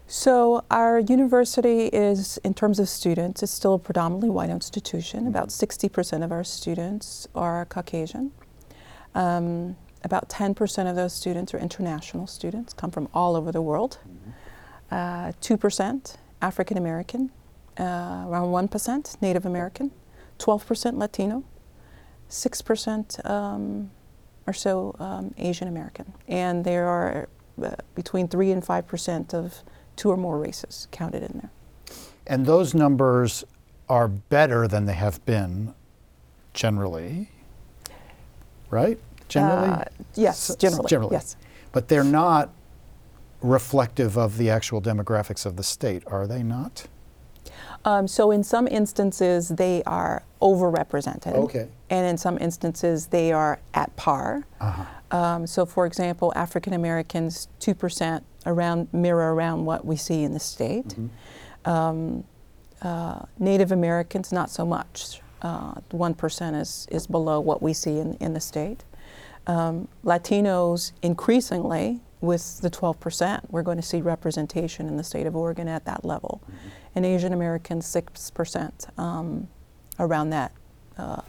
So 0.06 0.64
our 0.70 0.98
university 0.98 1.86
is, 1.86 2.38
in 2.38 2.54
terms 2.54 2.78
of 2.78 2.88
students, 2.88 3.42
it's 3.42 3.52
still 3.52 3.74
a 3.74 3.78
predominantly 3.78 4.30
white 4.30 4.50
institution. 4.50 5.20
Mm-hmm. 5.20 5.28
About 5.28 5.48
60% 5.48 6.24
of 6.24 6.32
our 6.32 6.44
students 6.44 7.28
are 7.34 7.64
Caucasian. 7.66 8.32
Um, 9.14 9.76
about 10.04 10.28
10% 10.28 10.88
of 10.88 10.96
those 10.96 11.12
students 11.12 11.54
are 11.54 11.58
international 11.58 12.26
students, 12.26 12.72
come 12.72 12.90
from 12.90 13.08
all 13.14 13.36
over 13.36 13.52
the 13.52 13.62
world. 13.62 13.98
Mm-hmm. 14.02 14.30
Uh, 14.90 15.32
2% 15.40 16.16
African 16.40 16.78
American, 16.78 17.30
uh, 17.78 18.24
around 18.26 18.48
1% 18.48 19.20
Native 19.20 19.44
American, 19.44 19.90
12% 20.38 20.96
Latino, 20.96 21.44
6% 22.30 23.30
um, 23.30 23.90
or 24.46 24.52
so 24.52 24.94
um, 24.98 25.34
Asian 25.36 25.68
American. 25.68 26.12
And 26.26 26.64
there 26.64 26.86
are 26.86 27.28
uh, 27.62 27.74
between 27.94 28.28
3 28.28 28.52
and 28.52 28.62
5% 28.62 29.34
of 29.34 29.62
two 29.96 30.10
or 30.10 30.16
more 30.16 30.38
races 30.38 30.88
counted 30.90 31.22
in 31.22 31.40
there. 31.40 31.50
And 32.26 32.46
those 32.46 32.74
numbers 32.74 33.44
are 33.88 34.08
better 34.08 34.68
than 34.68 34.86
they 34.86 34.94
have 34.94 35.24
been 35.26 35.74
generally, 36.54 37.30
right? 38.70 38.98
Generally? 39.28 39.68
Uh, 39.68 39.84
yes, 40.14 40.54
generally. 40.56 40.88
Generally. 40.88 41.12
Yes. 41.12 41.36
But 41.72 41.88
they're 41.88 42.04
not 42.04 42.50
reflective 43.40 44.16
of 44.16 44.36
the 44.38 44.50
actual 44.50 44.82
demographics 44.82 45.46
of 45.46 45.56
the 45.56 45.62
state, 45.62 46.02
are 46.06 46.26
they 46.26 46.42
not? 46.42 46.86
Um, 47.84 48.08
so, 48.08 48.30
in 48.30 48.42
some 48.42 48.66
instances, 48.66 49.50
they 49.50 49.82
are 49.84 50.22
overrepresented. 50.42 51.34
Okay. 51.34 51.68
And 51.90 52.06
in 52.06 52.18
some 52.18 52.36
instances, 52.38 53.06
they 53.06 53.32
are 53.32 53.60
at 53.74 53.94
par. 53.96 54.46
Uh-huh. 54.60 55.16
Um, 55.16 55.46
so, 55.46 55.64
for 55.64 55.86
example, 55.86 56.32
African 56.36 56.72
Americans, 56.72 57.48
2% 57.60 58.22
around 58.46 58.92
mirror 58.92 59.34
around 59.34 59.64
what 59.64 59.84
we 59.84 59.96
see 59.96 60.22
in 60.22 60.32
the 60.32 60.40
state. 60.40 60.88
Mm-hmm. 60.88 61.70
Um, 61.70 62.24
uh, 62.82 63.20
Native 63.38 63.72
Americans, 63.72 64.32
not 64.32 64.50
so 64.50 64.64
much. 64.64 65.20
Uh, 65.42 65.74
1% 65.90 66.60
is, 66.60 66.86
is 66.90 67.06
below 67.06 67.40
what 67.40 67.62
we 67.62 67.72
see 67.72 67.98
in, 67.98 68.14
in 68.14 68.34
the 68.34 68.40
state. 68.40 68.84
Um, 69.46 69.88
Latinos, 70.04 70.92
increasingly, 71.02 72.00
with 72.20 72.60
the 72.60 72.70
12%, 72.70 73.42
we're 73.50 73.62
going 73.62 73.76
to 73.76 73.82
see 73.82 74.00
representation 74.00 74.88
in 74.88 74.96
the 74.96 75.04
state 75.04 75.26
of 75.26 75.36
Oregon 75.36 75.68
at 75.68 75.84
that 75.84 76.04
level. 76.04 76.42
Mm-hmm. 76.44 76.68
And 76.96 77.06
Asian 77.06 77.32
Americans, 77.32 77.86
6%, 77.86 78.98
um, 78.98 79.48
around 79.98 80.30
that, 80.30 80.52
uh, 80.96 81.22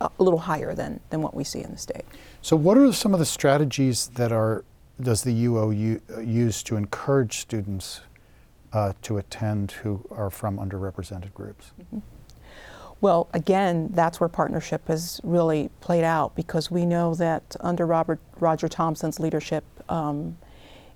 a 0.00 0.10
little 0.18 0.38
higher 0.38 0.74
than, 0.74 1.00
than 1.10 1.20
what 1.20 1.34
we 1.34 1.44
see 1.44 1.62
in 1.62 1.70
the 1.70 1.78
state. 1.78 2.04
So, 2.40 2.56
what 2.56 2.78
are 2.78 2.90
some 2.92 3.12
of 3.12 3.20
the 3.20 3.26
strategies 3.26 4.08
that 4.14 4.32
are 4.32 4.64
does 5.00 5.22
the 5.22 5.46
UO 5.46 6.00
uh, 6.14 6.20
use 6.20 6.62
to 6.62 6.76
encourage 6.76 7.38
students 7.38 8.02
uh, 8.72 8.92
to 9.02 9.18
attend 9.18 9.72
who 9.72 10.04
are 10.10 10.30
from 10.30 10.58
underrepresented 10.58 11.32
groups? 11.34 11.72
Mm-hmm. 11.80 11.98
Well, 13.00 13.30
again, 13.32 13.88
that's 13.92 14.20
where 14.20 14.28
partnership 14.28 14.88
has 14.88 15.20
really 15.24 15.70
played 15.80 16.04
out 16.04 16.36
because 16.36 16.70
we 16.70 16.84
know 16.84 17.14
that 17.14 17.56
under 17.60 17.86
Robert 17.86 18.20
Roger 18.38 18.68
Thompson's 18.68 19.18
leadership 19.18 19.64
um, 19.90 20.38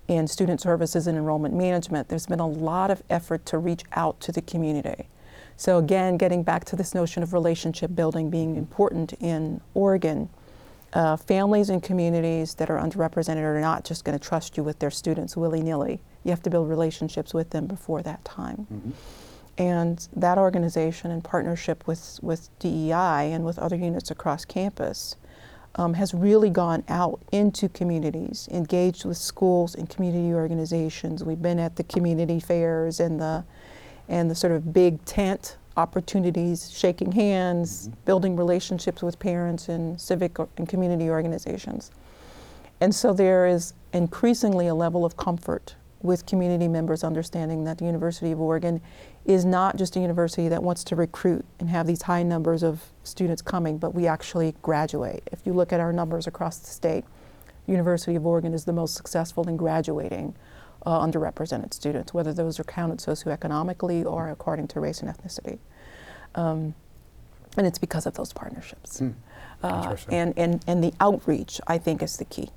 in 0.07 0.27
student 0.27 0.61
services 0.61 1.07
and 1.07 1.17
enrollment 1.17 1.53
management, 1.53 2.09
there's 2.09 2.27
been 2.27 2.39
a 2.39 2.47
lot 2.47 2.91
of 2.91 3.03
effort 3.09 3.45
to 3.47 3.57
reach 3.57 3.83
out 3.93 4.19
to 4.21 4.31
the 4.31 4.41
community. 4.41 5.07
So 5.57 5.77
again, 5.77 6.17
getting 6.17 6.43
back 6.43 6.65
to 6.65 6.75
this 6.75 6.93
notion 6.93 7.23
of 7.23 7.33
relationship 7.33 7.95
building 7.95 8.29
being 8.29 8.55
important 8.55 9.13
in 9.13 9.61
Oregon, 9.73 10.29
uh, 10.93 11.17
families 11.17 11.69
and 11.69 11.81
communities 11.81 12.55
that 12.55 12.69
are 12.69 12.79
underrepresented 12.79 13.41
are 13.41 13.59
not 13.59 13.83
just 13.83 14.03
going 14.03 14.17
to 14.17 14.23
trust 14.23 14.57
you 14.57 14.63
with 14.63 14.79
their 14.79 14.91
students 14.91 15.35
willy 15.35 15.61
nilly. 15.61 16.01
You 16.23 16.31
have 16.31 16.43
to 16.43 16.49
build 16.49 16.69
relationships 16.69 17.33
with 17.33 17.51
them 17.51 17.67
before 17.67 18.01
that 18.03 18.23
time. 18.25 18.67
Mm-hmm. 18.71 18.91
And 19.57 20.07
that 20.15 20.37
organization, 20.37 21.11
in 21.11 21.21
partnership 21.21 21.87
with, 21.87 22.19
with 22.21 22.49
DEI 22.59 23.31
and 23.31 23.45
with 23.45 23.57
other 23.57 23.77
units 23.77 24.11
across 24.11 24.43
campus, 24.43 25.15
um, 25.75 25.93
has 25.93 26.13
really 26.13 26.49
gone 26.49 26.83
out 26.87 27.19
into 27.31 27.69
communities, 27.69 28.47
engaged 28.51 29.05
with 29.05 29.17
schools 29.17 29.75
and 29.75 29.89
community 29.89 30.33
organizations. 30.33 31.23
We've 31.23 31.41
been 31.41 31.59
at 31.59 31.75
the 31.75 31.83
community 31.83 32.39
fairs 32.39 32.99
and 32.99 33.19
the, 33.19 33.43
and 34.07 34.31
the 34.31 34.35
sort 34.35 34.53
of 34.53 34.73
big 34.73 35.03
tent 35.05 35.57
opportunities, 35.77 36.71
shaking 36.71 37.11
hands, 37.11 37.87
mm-hmm. 37.87 37.99
building 38.05 38.35
relationships 38.35 39.01
with 39.01 39.19
parents 39.19 39.67
and 39.67 39.99
civic 39.99 40.37
and 40.57 40.67
community 40.67 41.09
organizations. 41.09 41.91
And 42.79 42.93
so 42.93 43.13
there 43.13 43.45
is 43.45 43.73
increasingly 43.93 44.67
a 44.67 44.75
level 44.75 45.05
of 45.05 45.17
comfort 45.17 45.75
with 46.01 46.25
community 46.25 46.67
members 46.67 47.03
understanding 47.03 47.63
that 47.63 47.77
the 47.77 47.85
University 47.85 48.31
of 48.31 48.39
Oregon 48.39 48.81
is 49.25 49.43
not 49.45 49.75
just 49.75 49.95
a 49.95 49.99
university 49.99 50.47
that 50.49 50.61
wants 50.61 50.83
to 50.83 50.95
recruit 50.95 51.45
and 51.59 51.69
have 51.69 51.87
these 51.87 52.03
high 52.03 52.23
numbers 52.23 52.63
of 52.63 52.83
students 53.03 53.41
coming, 53.41 53.77
but 53.77 53.95
we 53.95 54.05
actually 54.05 54.55
graduate. 54.61 55.27
If 55.31 55.45
you 55.45 55.53
look 55.53 55.73
at 55.73 55.79
our 55.79 55.91
numbers 55.91 56.27
across 56.27 56.59
the 56.59 56.67
state, 56.67 57.05
University 57.67 58.15
of 58.15 58.25
Oregon 58.25 58.53
is 58.53 58.65
the 58.65 58.73
most 58.73 58.95
successful 58.95 59.47
in 59.47 59.57
graduating 59.57 60.35
uh, 60.85 60.99
underrepresented 60.99 61.73
students, 61.73 62.13
whether 62.13 62.33
those 62.33 62.59
are 62.59 62.63
counted 62.63 62.99
socioeconomically 62.99 64.05
or 64.05 64.29
according 64.29 64.67
to 64.67 64.79
race 64.79 65.01
and 65.01 65.09
ethnicity. 65.09 65.57
Um, 66.35 66.75
and 67.57 67.65
it's 67.65 67.79
because 67.79 68.05
of 68.05 68.13
those 68.15 68.33
partnerships. 68.33 68.99
Hmm. 68.99 69.11
Uh, 69.63 69.95
and, 70.09 70.33
and, 70.37 70.63
and 70.67 70.83
the 70.83 70.93
outreach, 70.99 71.59
I 71.65 71.77
think, 71.77 72.03
is 72.03 72.17
the 72.17 72.25
key. 72.25 72.49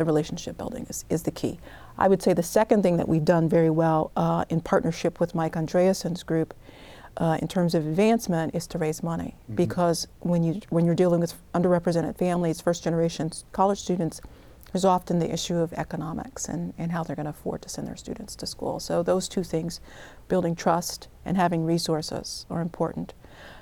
The 0.00 0.06
relationship 0.06 0.56
building 0.56 0.86
is, 0.88 1.04
is 1.10 1.24
the 1.24 1.30
key. 1.30 1.60
I 1.98 2.08
would 2.08 2.22
say 2.22 2.32
the 2.32 2.42
second 2.42 2.82
thing 2.82 2.96
that 2.96 3.06
we've 3.06 3.22
done 3.22 3.50
very 3.50 3.68
well 3.68 4.12
uh, 4.16 4.46
in 4.48 4.62
partnership 4.62 5.20
with 5.20 5.34
Mike 5.34 5.56
Andreasen's 5.56 6.22
group 6.22 6.54
uh, 7.18 7.36
in 7.42 7.48
terms 7.48 7.74
of 7.74 7.86
advancement 7.86 8.54
is 8.54 8.66
to 8.68 8.78
raise 8.78 9.02
money. 9.02 9.36
Mm-hmm. 9.42 9.56
Because 9.56 10.08
when, 10.20 10.42
you, 10.42 10.62
when 10.70 10.86
you're 10.86 10.94
dealing 10.94 11.20
with 11.20 11.34
underrepresented 11.52 12.16
families, 12.16 12.62
first 12.62 12.82
generation 12.82 13.30
college 13.52 13.78
students, 13.78 14.22
there's 14.72 14.86
often 14.86 15.18
the 15.18 15.30
issue 15.30 15.56
of 15.56 15.70
economics 15.74 16.48
and, 16.48 16.72
and 16.78 16.92
how 16.92 17.04
they're 17.04 17.14
going 17.14 17.26
to 17.26 17.36
afford 17.36 17.60
to 17.60 17.68
send 17.68 17.86
their 17.86 17.96
students 17.96 18.34
to 18.36 18.46
school. 18.46 18.80
So 18.80 19.02
those 19.02 19.28
two 19.28 19.42
things, 19.42 19.82
building 20.28 20.56
trust 20.56 21.08
and 21.26 21.36
having 21.36 21.66
resources, 21.66 22.46
are 22.48 22.62
important. 22.62 23.12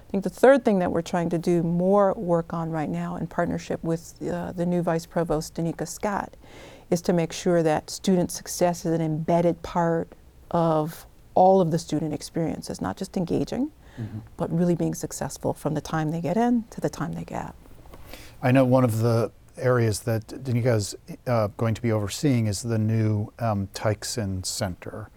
I 0.08 0.10
think 0.10 0.24
the 0.24 0.30
third 0.30 0.64
thing 0.64 0.78
that 0.78 0.90
we're 0.90 1.02
trying 1.02 1.28
to 1.30 1.38
do 1.38 1.62
more 1.62 2.14
work 2.14 2.54
on 2.54 2.70
right 2.70 2.88
now 2.88 3.16
in 3.16 3.26
partnership 3.26 3.84
with 3.84 4.14
uh, 4.22 4.52
the 4.52 4.64
new 4.64 4.80
Vice 4.80 5.04
Provost, 5.04 5.54
Doneka 5.54 5.86
Scott, 5.86 6.34
is 6.90 7.02
to 7.02 7.12
make 7.12 7.30
sure 7.30 7.62
that 7.62 7.90
student 7.90 8.30
success 8.30 8.86
is 8.86 8.92
an 8.92 9.02
embedded 9.02 9.62
part 9.62 10.10
of 10.50 11.04
all 11.34 11.60
of 11.60 11.70
the 11.70 11.78
student 11.78 12.14
experiences, 12.14 12.80
not 12.80 12.96
just 12.96 13.18
engaging, 13.18 13.70
mm-hmm. 14.00 14.20
but 14.38 14.50
really 14.50 14.74
being 14.74 14.94
successful 14.94 15.52
from 15.52 15.74
the 15.74 15.80
time 15.82 16.10
they 16.10 16.22
get 16.22 16.38
in 16.38 16.64
to 16.70 16.80
the 16.80 16.88
time 16.88 17.12
they 17.12 17.24
get 17.24 17.44
out. 17.44 17.54
I 18.42 18.50
know 18.50 18.64
one 18.64 18.84
of 18.84 19.00
the 19.00 19.30
areas 19.58 20.00
that 20.00 20.26
Doneka 20.26 20.74
is 20.74 20.96
uh, 21.26 21.48
going 21.58 21.74
to 21.74 21.82
be 21.82 21.92
overseeing 21.92 22.46
is 22.46 22.62
the 22.62 22.78
new 22.78 23.30
um, 23.40 23.68
Tykeson 23.74 24.46
Center. 24.46 25.10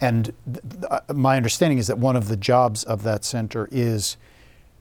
And 0.00 0.32
th- 0.46 0.64
th- 0.70 0.84
uh, 0.90 1.00
my 1.12 1.36
understanding 1.36 1.78
is 1.78 1.86
that 1.88 1.98
one 1.98 2.16
of 2.16 2.28
the 2.28 2.36
jobs 2.36 2.84
of 2.84 3.02
that 3.02 3.24
center 3.24 3.68
is 3.70 4.16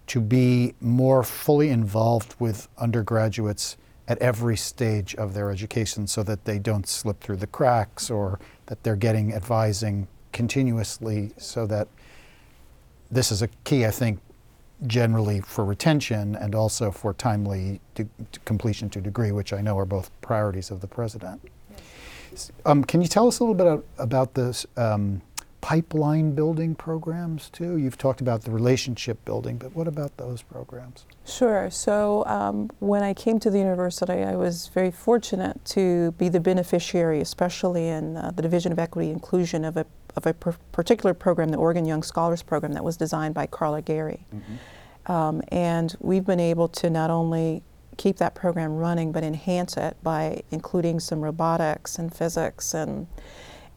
to 0.07 0.21
be 0.21 0.73
more 0.79 1.23
fully 1.23 1.69
involved 1.69 2.35
with 2.39 2.67
undergraduates 2.77 3.77
at 4.07 4.17
every 4.17 4.57
stage 4.57 5.13
of 5.15 5.33
their 5.33 5.51
education 5.51 6.07
so 6.07 6.23
that 6.23 6.45
they 6.45 6.57
don't 6.57 6.87
slip 6.87 7.19
through 7.19 7.35
the 7.35 7.47
cracks 7.47 8.09
or 8.09 8.39
that 8.65 8.81
they're 8.83 8.95
getting 8.95 9.33
advising 9.33 10.07
continuously 10.31 11.31
so 11.37 11.67
that 11.67 11.87
this 13.11 13.31
is 13.31 13.41
a 13.41 13.47
key, 13.65 13.85
I 13.85 13.91
think, 13.91 14.19
generally 14.87 15.41
for 15.41 15.65
retention 15.65 16.35
and 16.35 16.55
also 16.55 16.89
for 16.89 17.13
timely 17.13 17.81
de- 17.93 18.07
completion 18.45 18.89
to 18.91 19.01
degree, 19.01 19.31
which 19.31 19.51
I 19.51 19.61
know 19.61 19.77
are 19.77 19.85
both 19.85 20.09
priorities 20.21 20.71
of 20.71 20.81
the 20.81 20.87
president. 20.87 21.41
Um, 22.65 22.83
can 22.83 23.01
you 23.01 23.07
tell 23.07 23.27
us 23.27 23.39
a 23.39 23.43
little 23.43 23.55
bit 23.55 23.83
about 23.97 24.33
this 24.33 24.65
um, 24.77 25.21
pipeline 25.61 26.31
building 26.31 26.75
programs 26.75 27.49
too? 27.49 27.77
You've 27.77 27.97
talked 27.97 28.21
about 28.21 28.43
the 28.43 28.51
relationship 28.51 29.23
building, 29.25 29.57
but 29.57 29.75
what 29.75 29.87
about 29.87 30.17
those 30.17 30.41
programs? 30.41 31.05
Sure. 31.25 31.69
So 31.69 32.25
um, 32.25 32.69
when 32.79 33.03
I 33.03 33.13
came 33.13 33.39
to 33.39 33.49
the 33.49 33.59
university, 33.59 34.23
I 34.23 34.35
was 34.35 34.67
very 34.67 34.91
fortunate 34.91 35.63
to 35.65 36.11
be 36.13 36.29
the 36.29 36.39
beneficiary, 36.39 37.21
especially 37.21 37.87
in 37.87 38.17
uh, 38.17 38.31
the 38.35 38.41
Division 38.41 38.71
of 38.71 38.79
Equity 38.79 39.11
Inclusion, 39.11 39.65
of 39.65 39.77
a 39.77 39.85
of 40.15 40.25
a 40.25 40.33
particular 40.33 41.13
program, 41.13 41.49
the 41.49 41.57
Oregon 41.57 41.85
Young 41.85 42.03
Scholars 42.03 42.41
Program, 42.41 42.73
that 42.73 42.83
was 42.83 42.97
designed 42.97 43.35
by 43.35 43.45
Carla 43.45 43.81
Gary. 43.81 44.25
Mm-hmm. 44.33 45.11
Um, 45.11 45.41
and 45.49 45.95
we've 45.99 46.25
been 46.25 46.39
able 46.39 46.67
to 46.67 46.89
not 46.89 47.09
only 47.09 47.63
keep 47.99 48.15
that 48.15 48.33
program 48.33 48.77
running, 48.77 49.11
but 49.11 49.23
enhance 49.23 49.75
it 49.75 49.97
by 50.01 50.41
including 50.51 51.01
some 51.01 51.21
robotics 51.21 51.99
and 51.99 52.15
physics 52.15 52.73
and 52.73 53.05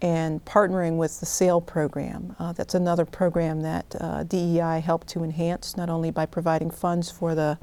and 0.00 0.45
partnering 0.45 0.97
with 0.97 1.21
the 1.21 1.26
SAIL 1.26 1.61
program. 1.61 2.35
Uh, 2.41 2.52
that's 2.52 2.75
another 2.75 3.05
program 3.05 3.61
that 3.61 3.95
uh, 4.00 4.25
DEI 4.25 4.81
helped 4.81 5.07
to 5.07 5.23
enhance, 5.23 5.76
not 5.76 5.88
only 5.88 6.11
by 6.11 6.26
providing 6.26 6.73
funds 6.73 7.09
for 7.09 7.37
the 7.37 7.57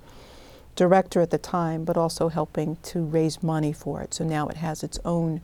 director 0.78 1.20
at 1.20 1.32
the 1.32 1.38
time, 1.38 1.84
but 1.84 1.98
also 1.98 2.30
helping 2.30 2.78
to 2.78 3.04
raise 3.04 3.44
money 3.44 3.74
for 3.74 4.02
it. 4.02 4.14
So 4.14 4.24
now 4.24 4.48
it 4.48 4.56
has 4.56 4.84
its 4.84 4.98
own 5.04 5.42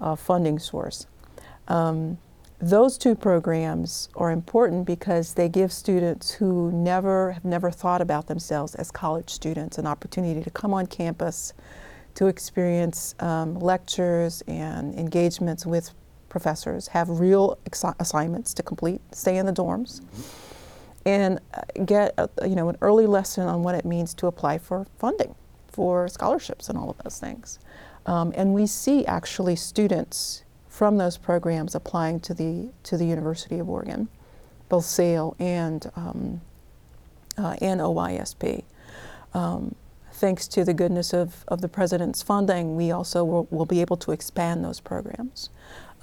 uh, 0.00 0.16
funding 0.16 0.58
source. 0.58 1.06
Um, 1.68 2.18
those 2.60 2.96
two 2.96 3.14
programs 3.14 4.08
are 4.16 4.30
important 4.30 4.86
because 4.86 5.34
they 5.34 5.48
give 5.48 5.72
students 5.72 6.30
who 6.30 6.70
never 6.72 7.32
have 7.32 7.44
never 7.44 7.70
thought 7.70 8.00
about 8.00 8.26
themselves 8.26 8.74
as 8.76 8.90
college 8.90 9.30
students 9.30 9.76
an 9.78 9.86
opportunity 9.86 10.42
to 10.42 10.50
come 10.50 10.72
on 10.72 10.86
campus 10.86 11.52
to 12.14 12.26
experience 12.28 13.14
um, 13.20 13.58
lectures 13.58 14.42
and 14.46 14.94
engagements 14.94 15.66
with 15.66 15.92
professors, 16.28 16.88
have 16.88 17.08
real 17.08 17.58
assignments 18.00 18.54
to 18.54 18.62
complete, 18.62 19.00
stay 19.12 19.36
in 19.36 19.46
the 19.46 19.52
dorms, 19.52 20.00
and 21.06 21.38
uh, 21.54 21.60
get 21.84 22.14
a, 22.18 22.28
you 22.48 22.56
know 22.56 22.68
an 22.68 22.76
early 22.80 23.06
lesson 23.06 23.46
on 23.46 23.62
what 23.62 23.74
it 23.74 23.84
means 23.84 24.14
to 24.14 24.26
apply 24.26 24.58
for 24.58 24.86
funding, 24.98 25.34
for 25.68 26.08
scholarships, 26.08 26.68
and 26.68 26.78
all 26.78 26.90
of 26.90 26.98
those 26.98 27.18
things. 27.18 27.58
Um, 28.06 28.32
and 28.36 28.54
we 28.54 28.66
see 28.66 29.04
actually 29.06 29.56
students 29.56 30.43
from 30.74 30.96
those 30.96 31.16
programs 31.16 31.76
applying 31.76 32.18
to 32.18 32.34
the 32.34 32.68
to 32.82 32.96
the 32.96 33.06
University 33.06 33.60
of 33.60 33.70
Oregon, 33.70 34.08
both 34.68 34.84
SAIL 34.84 35.36
and 35.38 35.88
um, 35.94 36.40
uh, 37.38 37.54
and 37.60 37.80
OYSP. 37.80 38.64
Um, 39.34 39.76
thanks 40.14 40.48
to 40.48 40.64
the 40.64 40.74
goodness 40.74 41.12
of, 41.12 41.44
of 41.46 41.60
the 41.60 41.68
president's 41.68 42.22
funding, 42.22 42.74
we 42.74 42.90
also 42.90 43.22
will, 43.22 43.46
will 43.52 43.66
be 43.66 43.80
able 43.80 43.96
to 43.98 44.10
expand 44.10 44.64
those 44.64 44.80
programs. 44.80 45.48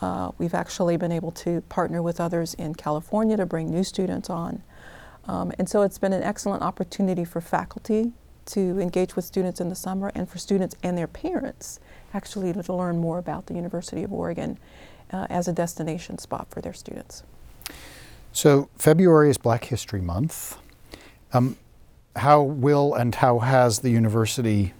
Uh, 0.01 0.31
we've 0.37 0.53
actually 0.53 0.95
been 0.95 1.11
able 1.11 1.31
to 1.31 1.61
partner 1.61 2.01
with 2.01 2.21
others 2.21 2.53
in 2.53 2.73
California 2.73 3.35
to 3.35 3.45
bring 3.45 3.69
new 3.69 3.83
students 3.83 4.29
on. 4.29 4.63
Um, 5.25 5.51
and 5.59 5.67
so 5.67 5.81
it's 5.81 5.97
been 5.97 6.13
an 6.13 6.23
excellent 6.23 6.63
opportunity 6.63 7.25
for 7.25 7.41
faculty 7.41 8.13
to 8.47 8.79
engage 8.79 9.15
with 9.15 9.25
students 9.25 9.61
in 9.61 9.69
the 9.69 9.75
summer 9.75 10.11
and 10.15 10.29
for 10.29 10.37
students 10.37 10.75
and 10.83 10.97
their 10.97 11.07
parents 11.07 11.79
actually 12.13 12.53
to 12.53 12.73
learn 12.73 12.97
more 12.97 13.17
about 13.17 13.45
the 13.45 13.53
University 13.53 14.03
of 14.03 14.11
Oregon 14.11 14.57
uh, 15.11 15.27
as 15.29 15.47
a 15.47 15.53
destination 15.53 16.17
spot 16.17 16.47
for 16.49 16.61
their 16.61 16.73
students. 16.73 17.23
So, 18.33 18.69
February 18.77 19.29
is 19.29 19.37
Black 19.37 19.65
History 19.65 20.01
Month. 20.01 20.57
Um, 21.33 21.57
how 22.15 22.41
will 22.41 22.93
and 22.93 23.13
how 23.15 23.39
has 23.39 23.79
the 23.79 23.89
university 23.89 24.73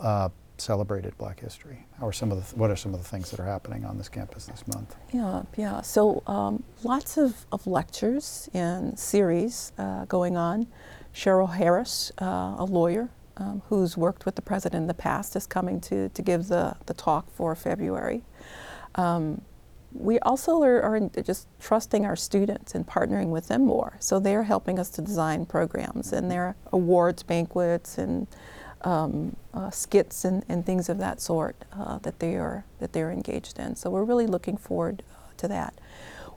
uh, 0.00 0.30
celebrated 0.58 1.16
Black 1.18 1.40
History? 1.40 1.86
How 1.98 2.08
are 2.08 2.12
some 2.12 2.32
of 2.32 2.50
the, 2.50 2.56
what 2.56 2.70
are 2.70 2.76
some 2.76 2.94
of 2.94 3.02
the 3.02 3.08
things 3.08 3.30
that 3.30 3.40
are 3.40 3.46
happening 3.46 3.84
on 3.84 3.98
this 3.98 4.08
campus 4.08 4.46
this 4.46 4.66
month? 4.68 4.94
Yeah, 5.12 5.42
yeah. 5.56 5.80
So 5.82 6.22
um, 6.26 6.62
lots 6.82 7.16
of, 7.16 7.46
of 7.52 7.66
lectures 7.66 8.48
and 8.54 8.98
series 8.98 9.72
uh, 9.78 10.06
going 10.06 10.36
on. 10.36 10.66
Cheryl 11.16 11.54
Harris, 11.54 12.12
uh, 12.20 12.56
a 12.58 12.66
lawyer 12.68 13.08
um, 13.38 13.62
who's 13.68 13.96
worked 13.96 14.26
with 14.26 14.34
the 14.34 14.42
president 14.42 14.82
in 14.82 14.86
the 14.86 14.94
past, 14.94 15.34
is 15.34 15.46
coming 15.46 15.80
to, 15.80 16.10
to 16.10 16.22
give 16.22 16.48
the, 16.48 16.76
the 16.84 16.92
talk 16.92 17.30
for 17.34 17.54
February. 17.54 18.22
Um, 18.96 19.40
we 19.94 20.18
also 20.18 20.62
are, 20.62 20.82
are, 20.82 21.00
just 21.22 21.48
trusting 21.58 22.04
our 22.04 22.16
students 22.16 22.74
and 22.74 22.86
partnering 22.86 23.28
with 23.30 23.48
them 23.48 23.64
more. 23.64 23.96
So 23.98 24.20
they're 24.20 24.42
helping 24.42 24.78
us 24.78 24.90
to 24.90 25.02
design 25.02 25.46
programs 25.46 26.12
and 26.12 26.30
their 26.30 26.54
awards, 26.70 27.22
banquets, 27.22 27.96
and 27.96 28.26
um, 28.82 29.36
uh, 29.54 29.70
skits 29.70 30.26
and, 30.26 30.44
and 30.50 30.66
things 30.66 30.90
of 30.90 30.98
that 30.98 31.22
sort 31.22 31.64
uh, 31.72 31.96
that 32.00 32.18
they 32.18 32.36
are 32.36 32.66
that 32.78 32.92
they're 32.92 33.10
engaged 33.10 33.58
in. 33.58 33.74
So 33.74 33.88
we're 33.88 34.04
really 34.04 34.26
looking 34.26 34.58
forward 34.58 35.02
uh, 35.10 35.30
to 35.38 35.48
that. 35.48 35.74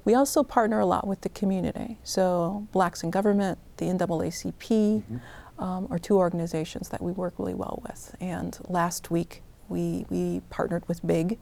We 0.05 0.15
also 0.15 0.43
partner 0.43 0.79
a 0.79 0.85
lot 0.85 1.05
with 1.05 1.21
the 1.21 1.29
community. 1.29 1.99
So 2.03 2.67
Blacks 2.71 3.03
in 3.03 3.11
Government, 3.11 3.59
the 3.77 3.85
NAACP. 3.85 4.53
Mm-hmm 4.53 5.17
um, 5.59 5.87
are 5.91 5.99
two 5.99 6.17
organizations 6.17 6.89
that 6.89 7.01
we 7.01 7.11
work 7.11 7.33
really 7.37 7.53
well 7.53 7.81
with. 7.87 8.15
And 8.19 8.57
last 8.67 9.11
week 9.11 9.43
we, 9.67 10.05
we 10.09 10.41
partnered 10.49 10.87
with 10.87 11.05
BIG 11.05 11.37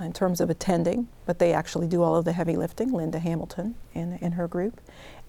uh, 0.00 0.04
in 0.04 0.12
terms 0.12 0.40
of 0.40 0.48
attending, 0.48 1.08
but 1.26 1.38
they 1.38 1.52
actually 1.52 1.88
do 1.88 2.02
all 2.02 2.16
of 2.16 2.24
the 2.24 2.32
heavy 2.32 2.56
lifting, 2.56 2.92
Linda 2.92 3.18
Hamilton 3.18 3.74
in, 3.92 4.14
in 4.18 4.32
her 4.32 4.48
group. 4.48 4.80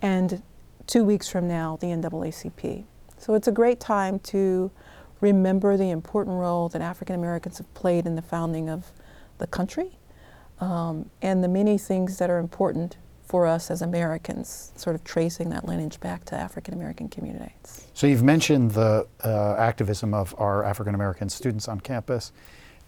And 0.02 0.42
two 0.88 1.04
weeks 1.04 1.28
from 1.28 1.48
now, 1.48 1.78
the 1.82 1.88
NAACP. 1.88 2.86
So 3.18 3.34
it's 3.34 3.48
a 3.48 3.52
great 3.52 3.80
time 3.80 4.20
to 4.20 4.72
remember 5.20 5.78
the 5.78 5.90
important 5.90 6.38
role 6.38 6.70
that 6.70 6.82
African 6.82 7.16
Americans 7.16 7.58
have 7.58 7.72
played 7.74 8.06
in 8.06 8.16
the 8.16 8.22
founding 8.22 8.70
of 8.70 8.92
the 9.38 9.48
country 9.48 9.98
um, 10.62 11.10
and 11.22 11.44
the 11.44 11.48
many 11.48 11.78
things 11.78 12.18
that 12.20 12.30
are 12.30 12.38
important 12.38 12.98
for 13.26 13.48
us 13.48 13.72
as 13.72 13.82
Americans, 13.82 14.72
sort 14.76 14.96
of 14.96 15.04
tracing 15.04 15.50
that 15.50 15.66
lineage 15.66 16.00
back 16.00 16.26
to 16.26 16.36
African 16.36 16.74
American 16.74 17.10
communities. 17.10 17.88
So 17.94 18.06
you've 18.06 18.24
mentioned 18.24 18.72
the 18.72 19.08
uh, 19.24 19.56
activism 19.58 20.14
of 20.14 20.36
our 20.38 20.64
African 20.64 20.96
American 20.96 21.30
students 21.30 21.68
on 21.68 21.80
campus. 21.80 22.32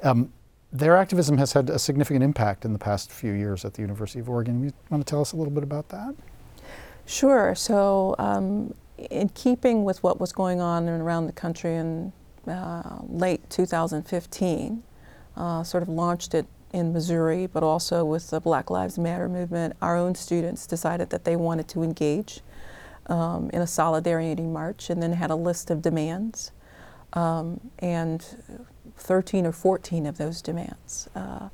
Um, 0.03 0.31
their 0.71 0.97
activism 0.97 1.37
has 1.37 1.53
had 1.53 1.69
a 1.69 1.79
significant 1.79 2.23
impact 2.23 2.65
in 2.65 2.73
the 2.73 2.79
past 2.79 3.11
few 3.11 3.31
years 3.31 3.63
at 3.63 3.73
the 3.73 3.81
University 3.81 4.19
of 4.19 4.29
Oregon. 4.29 4.63
You 4.63 4.73
want 4.89 5.05
to 5.05 5.09
tell 5.09 5.21
us 5.21 5.31
a 5.31 5.37
little 5.37 5.53
bit 5.53 5.63
about 5.63 5.89
that? 5.89 6.15
Sure. 7.05 7.53
So, 7.55 8.15
um, 8.17 8.73
in 8.97 9.29
keeping 9.29 9.83
with 9.83 10.01
what 10.03 10.19
was 10.19 10.31
going 10.31 10.61
on 10.61 10.89
around 10.89 11.27
the 11.27 11.33
country 11.33 11.75
in 11.75 12.11
uh, 12.47 12.99
late 13.07 13.49
2015, 13.49 14.83
uh, 15.35 15.63
sort 15.63 15.83
of 15.83 15.89
launched 15.89 16.33
it 16.33 16.47
in 16.73 16.91
Missouri, 16.91 17.47
but 17.47 17.63
also 17.63 18.03
with 18.03 18.31
the 18.31 18.41
Black 18.41 18.69
Lives 18.69 18.97
Matter 18.97 19.29
movement, 19.29 19.75
our 19.81 19.95
own 19.95 20.15
students 20.15 20.67
decided 20.67 21.11
that 21.11 21.23
they 21.23 21.35
wanted 21.35 21.67
to 21.69 21.83
engage 21.83 22.41
um, 23.07 23.49
in 23.51 23.61
a 23.61 23.67
solidarity 23.67 24.43
march 24.43 24.89
and 24.89 25.01
then 25.01 25.13
had 25.13 25.29
a 25.29 25.35
list 25.35 25.69
of 25.69 25.81
demands. 25.81 26.51
Um, 27.13 27.59
and 27.77 28.25
13 28.97 29.45
or 29.45 29.51
14 29.51 30.05
of 30.05 30.17
those 30.17 30.41
demands. 30.41 31.09
Uh, 31.15 31.49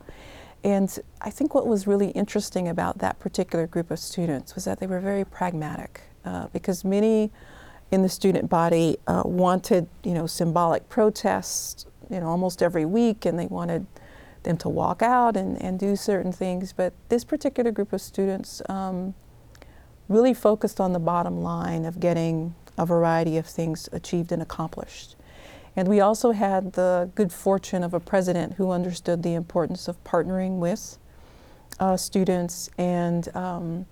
and 0.63 0.99
I 1.21 1.29
think 1.29 1.55
what 1.55 1.67
was 1.67 1.87
really 1.87 2.09
interesting 2.09 2.67
about 2.67 2.99
that 2.99 3.19
particular 3.19 3.65
group 3.65 3.91
of 3.91 3.99
students 3.99 4.55
was 4.55 4.65
that 4.65 4.79
they 4.79 4.87
were 4.87 4.99
very 4.99 5.23
pragmatic 5.23 6.01
uh, 6.25 6.47
because 6.47 6.83
many 6.83 7.31
in 7.91 8.01
the 8.01 8.09
student 8.09 8.49
body 8.49 8.97
uh, 9.07 9.23
wanted, 9.25 9.87
you 10.03 10.13
know, 10.13 10.27
symbolic 10.27 10.87
protests, 10.89 11.85
you 12.09 12.19
know, 12.19 12.27
almost 12.27 12.61
every 12.61 12.85
week, 12.85 13.25
and 13.25 13.39
they 13.39 13.47
wanted 13.47 13.85
them 14.43 14.57
to 14.57 14.69
walk 14.69 15.01
out 15.01 15.35
and, 15.35 15.61
and 15.61 15.79
do 15.79 15.95
certain 15.95 16.31
things. 16.31 16.73
But 16.73 16.93
this 17.09 17.23
particular 17.23 17.71
group 17.71 17.93
of 17.93 18.01
students 18.01 18.61
um, 18.69 19.13
really 20.07 20.33
focused 20.33 20.79
on 20.79 20.93
the 20.93 20.99
bottom 20.99 21.41
line 21.41 21.85
of 21.85 21.99
getting 21.99 22.55
a 22.77 22.85
variety 22.85 23.37
of 23.37 23.45
things 23.45 23.89
achieved 23.91 24.31
and 24.31 24.41
accomplished. 24.41 25.15
And 25.75 25.87
we 25.87 25.99
also 25.99 26.31
had 26.31 26.73
the 26.73 27.09
good 27.15 27.31
fortune 27.31 27.83
of 27.83 27.93
a 27.93 27.99
president 27.99 28.53
who 28.53 28.71
understood 28.71 29.23
the 29.23 29.33
importance 29.33 29.87
of 29.87 30.03
partnering 30.03 30.57
with 30.59 30.97
uh, 31.79 31.95
students 31.95 32.69
and 32.77 33.33
um, 33.35 33.85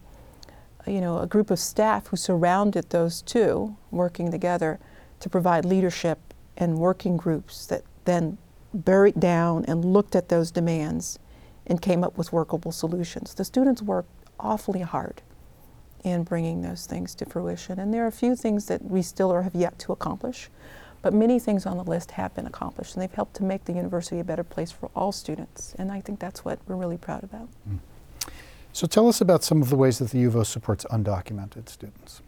you 0.86 1.02
know 1.02 1.20
a 1.20 1.28
group 1.28 1.52
of 1.52 1.60
staff 1.60 2.08
who 2.08 2.18
surrounded 2.18 2.90
those 2.90 3.22
two 3.22 3.76
working 3.92 4.32
together 4.32 4.80
to 5.20 5.30
provide 5.30 5.66
leadership 5.66 6.34
and 6.58 6.78
working 6.78 7.18
groups 7.18 7.66
that 7.68 7.84
then 8.06 8.38
buried 8.74 9.20
down 9.20 9.66
and 9.66 9.84
looked 9.84 10.16
at 10.16 10.30
those 10.30 10.52
demands 10.52 11.20
and 11.66 11.82
came 11.82 12.04
up 12.04 12.18
with 12.18 12.32
workable 12.32 12.72
solutions. 12.72 13.34
The 13.34 13.46
students 13.46 13.82
worked 13.82 14.10
awfully 14.40 14.82
hard 14.82 15.22
in 16.04 16.24
bringing 16.24 16.62
those 16.62 16.86
things 16.86 17.16
to 17.16 17.26
fruition. 17.26 17.80
And 17.80 17.94
there 17.94 18.04
are 18.04 18.08
a 18.08 18.12
few 18.12 18.36
things 18.36 18.68
that 18.68 18.84
we 18.84 19.02
still 19.02 19.34
have 19.42 19.56
yet 19.56 19.78
to 19.80 19.92
accomplish, 19.92 20.50
but 21.02 21.14
many 21.14 21.40
things 21.40 21.66
on 21.66 21.78
the 21.78 21.84
list 21.84 22.12
have 22.12 22.34
been 22.36 22.48
accomplished, 22.48 22.96
and 22.96 23.02
they've 23.02 23.14
helped 23.14 23.36
to 23.36 23.44
make 23.44 23.66
the 23.66 23.74
university 23.74 24.20
a 24.20 24.24
better 24.24 24.44
place 24.44 24.72
for 24.72 24.90
all 24.96 25.12
students. 25.12 25.76
And 25.78 25.92
I 25.92 26.02
think 26.02 26.20
that's 26.20 26.46
what 26.46 26.60
we're 26.68 26.76
really 26.76 26.98
proud 26.98 27.24
about. 27.24 27.50
Mm. 27.70 27.80
So 28.74 28.88
tell 28.88 29.08
us 29.08 29.22
about 29.22 29.44
some 29.44 29.62
of 29.62 29.70
the 29.70 29.76
ways 29.76 30.00
that 30.00 30.12
the 30.12 30.24
UVO 30.24 30.46
supports 30.46 30.86
undocumented 30.92 31.68
students. 31.68 32.22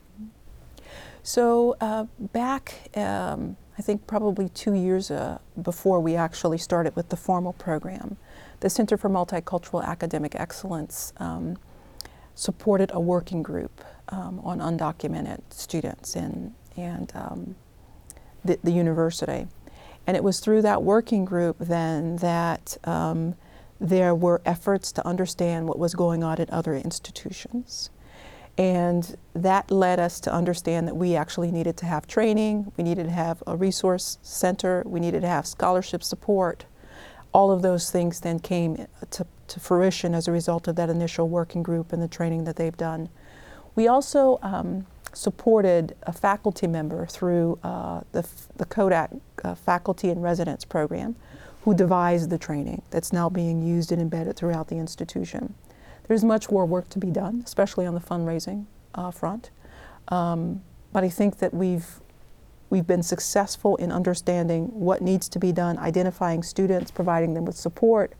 So 1.23 1.75
uh, 1.81 2.05
back, 2.19 2.89
um, 2.95 3.57
I 3.77 3.81
think 3.81 4.07
probably 4.07 4.49
two 4.49 4.73
years 4.73 5.11
uh, 5.11 5.39
before 5.61 5.99
we 5.99 6.15
actually 6.15 6.57
started 6.57 6.95
with 6.95 7.09
the 7.09 7.17
formal 7.17 7.53
program, 7.53 8.17
the 8.59 8.69
Center 8.69 8.97
for 8.97 9.09
Multicultural 9.09 9.83
Academic 9.83 10.35
Excellence 10.35 11.13
um, 11.17 11.57
supported 12.35 12.91
a 12.93 12.99
working 12.99 13.43
group 13.43 13.83
um, 14.09 14.39
on 14.43 14.59
undocumented 14.59 15.41
students 15.49 16.15
and, 16.15 16.53
and 16.75 17.11
um, 17.15 17.55
the, 18.43 18.57
the, 18.63 18.71
university. 18.71 19.47
And 20.07 20.17
it 20.17 20.23
was 20.23 20.39
through 20.39 20.61
that 20.63 20.81
working 20.83 21.25
group 21.25 21.57
then 21.59 22.17
that 22.17 22.77
um, 22.85 23.35
there 23.79 24.15
were 24.15 24.41
efforts 24.45 24.91
to 24.93 25.05
understand 25.05 25.67
what 25.67 25.77
was 25.77 25.93
going 25.93 26.23
on 26.23 26.39
at 26.39 26.49
other 26.49 26.75
institutions. 26.75 27.89
And 28.59 29.15
that 29.33 29.71
led 29.71 30.01
us 30.01 30.19
to 30.19 30.33
understand 30.33 30.85
that 30.89 30.95
we 30.97 31.15
actually 31.15 31.49
needed 31.49 31.77
to 31.77 31.85
have 31.85 32.07
training, 32.07 32.73
we 32.75 32.83
needed 32.83 33.05
to 33.05 33.11
have 33.11 33.41
a 33.47 33.55
resource 33.55 34.17
center, 34.21 34.83
we 34.85 34.99
needed 34.99 35.21
to 35.21 35.29
have 35.29 35.47
scholarship 35.47 36.03
support. 36.03 36.65
All 37.31 37.51
of 37.51 37.61
those 37.61 37.89
things 37.89 38.19
then 38.19 38.37
came 38.39 38.85
to, 39.11 39.25
to 39.47 39.59
fruition 39.61 40.13
as 40.13 40.27
a 40.27 40.33
result 40.33 40.67
of 40.67 40.75
that 40.75 40.89
initial 40.89 41.29
working 41.29 41.63
group 41.63 41.93
and 41.93 42.03
the 42.03 42.07
training 42.09 42.43
that 42.43 42.57
they've 42.57 42.75
done. 42.75 43.07
We 43.75 43.87
also 43.87 44.39
um, 44.41 44.85
supported 45.13 45.95
a 46.03 46.11
faculty 46.11 46.67
member 46.67 47.05
through 47.05 47.59
uh, 47.63 48.01
the, 48.11 48.27
the 48.57 48.65
CoDaC 48.65 49.21
uh, 49.41 49.55
Faculty 49.55 50.09
and 50.09 50.21
Residence 50.21 50.65
Program 50.65 51.15
who 51.61 51.73
devised 51.73 52.29
the 52.29 52.37
training 52.37 52.81
that's 52.89 53.13
now 53.13 53.29
being 53.29 53.63
used 53.63 53.93
and 53.93 54.01
embedded 54.01 54.35
throughout 54.35 54.67
the 54.67 54.75
institution. 54.75 55.53
There's 56.09 56.23
much 56.23 56.49
more 56.49 56.65
work 56.65 56.89
to 56.89 56.99
be 56.99 57.11
done, 57.11 57.43
especially 57.45 57.85
on 57.85 57.93
the 57.93 58.01
fundraising 58.01 58.65
uh, 58.95 59.11
front. 59.11 59.51
Um, 60.07 60.63
but 60.91 61.03
I 61.03 61.09
think 61.09 61.37
that 61.37 61.53
we've 61.53 62.01
we've 62.71 62.87
been 62.87 63.03
successful 63.03 63.75
in 63.77 63.91
understanding 63.91 64.65
what 64.65 65.01
needs 65.01 65.29
to 65.29 65.39
be 65.39 65.51
done, 65.51 65.77
identifying 65.77 66.41
students, 66.43 66.89
providing 66.89 67.35
them 67.35 67.45
with 67.45 67.55
support, 67.55 68.13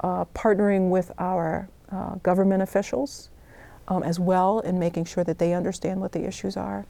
uh, 0.00 0.26
partnering 0.34 0.90
with 0.90 1.10
our 1.18 1.68
uh, 1.90 2.16
government 2.16 2.62
officials 2.62 3.30
um, 3.88 4.02
as 4.02 4.20
well, 4.20 4.60
and 4.60 4.78
making 4.78 5.06
sure 5.06 5.24
that 5.24 5.38
they 5.38 5.54
understand 5.54 6.00
what 6.00 6.12
the 6.12 6.26
issues 6.26 6.56
are. 6.56 6.84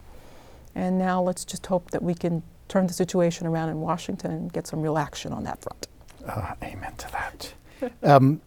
And 0.74 0.98
now 0.98 1.22
let's 1.22 1.44
just 1.44 1.66
hope 1.66 1.92
that 1.92 2.02
we 2.02 2.14
can 2.14 2.42
turn 2.66 2.88
the 2.88 2.92
situation 2.92 3.46
around 3.46 3.68
in 3.68 3.80
Washington 3.80 4.32
and 4.32 4.52
get 4.52 4.66
some 4.66 4.80
real 4.82 4.98
action 4.98 5.32
on 5.32 5.44
that 5.44 5.62
front. 5.62 5.86
Uh, 6.26 6.54
amen 6.64 6.94
to 6.96 7.12
that. 7.12 7.52
um, 8.02 8.40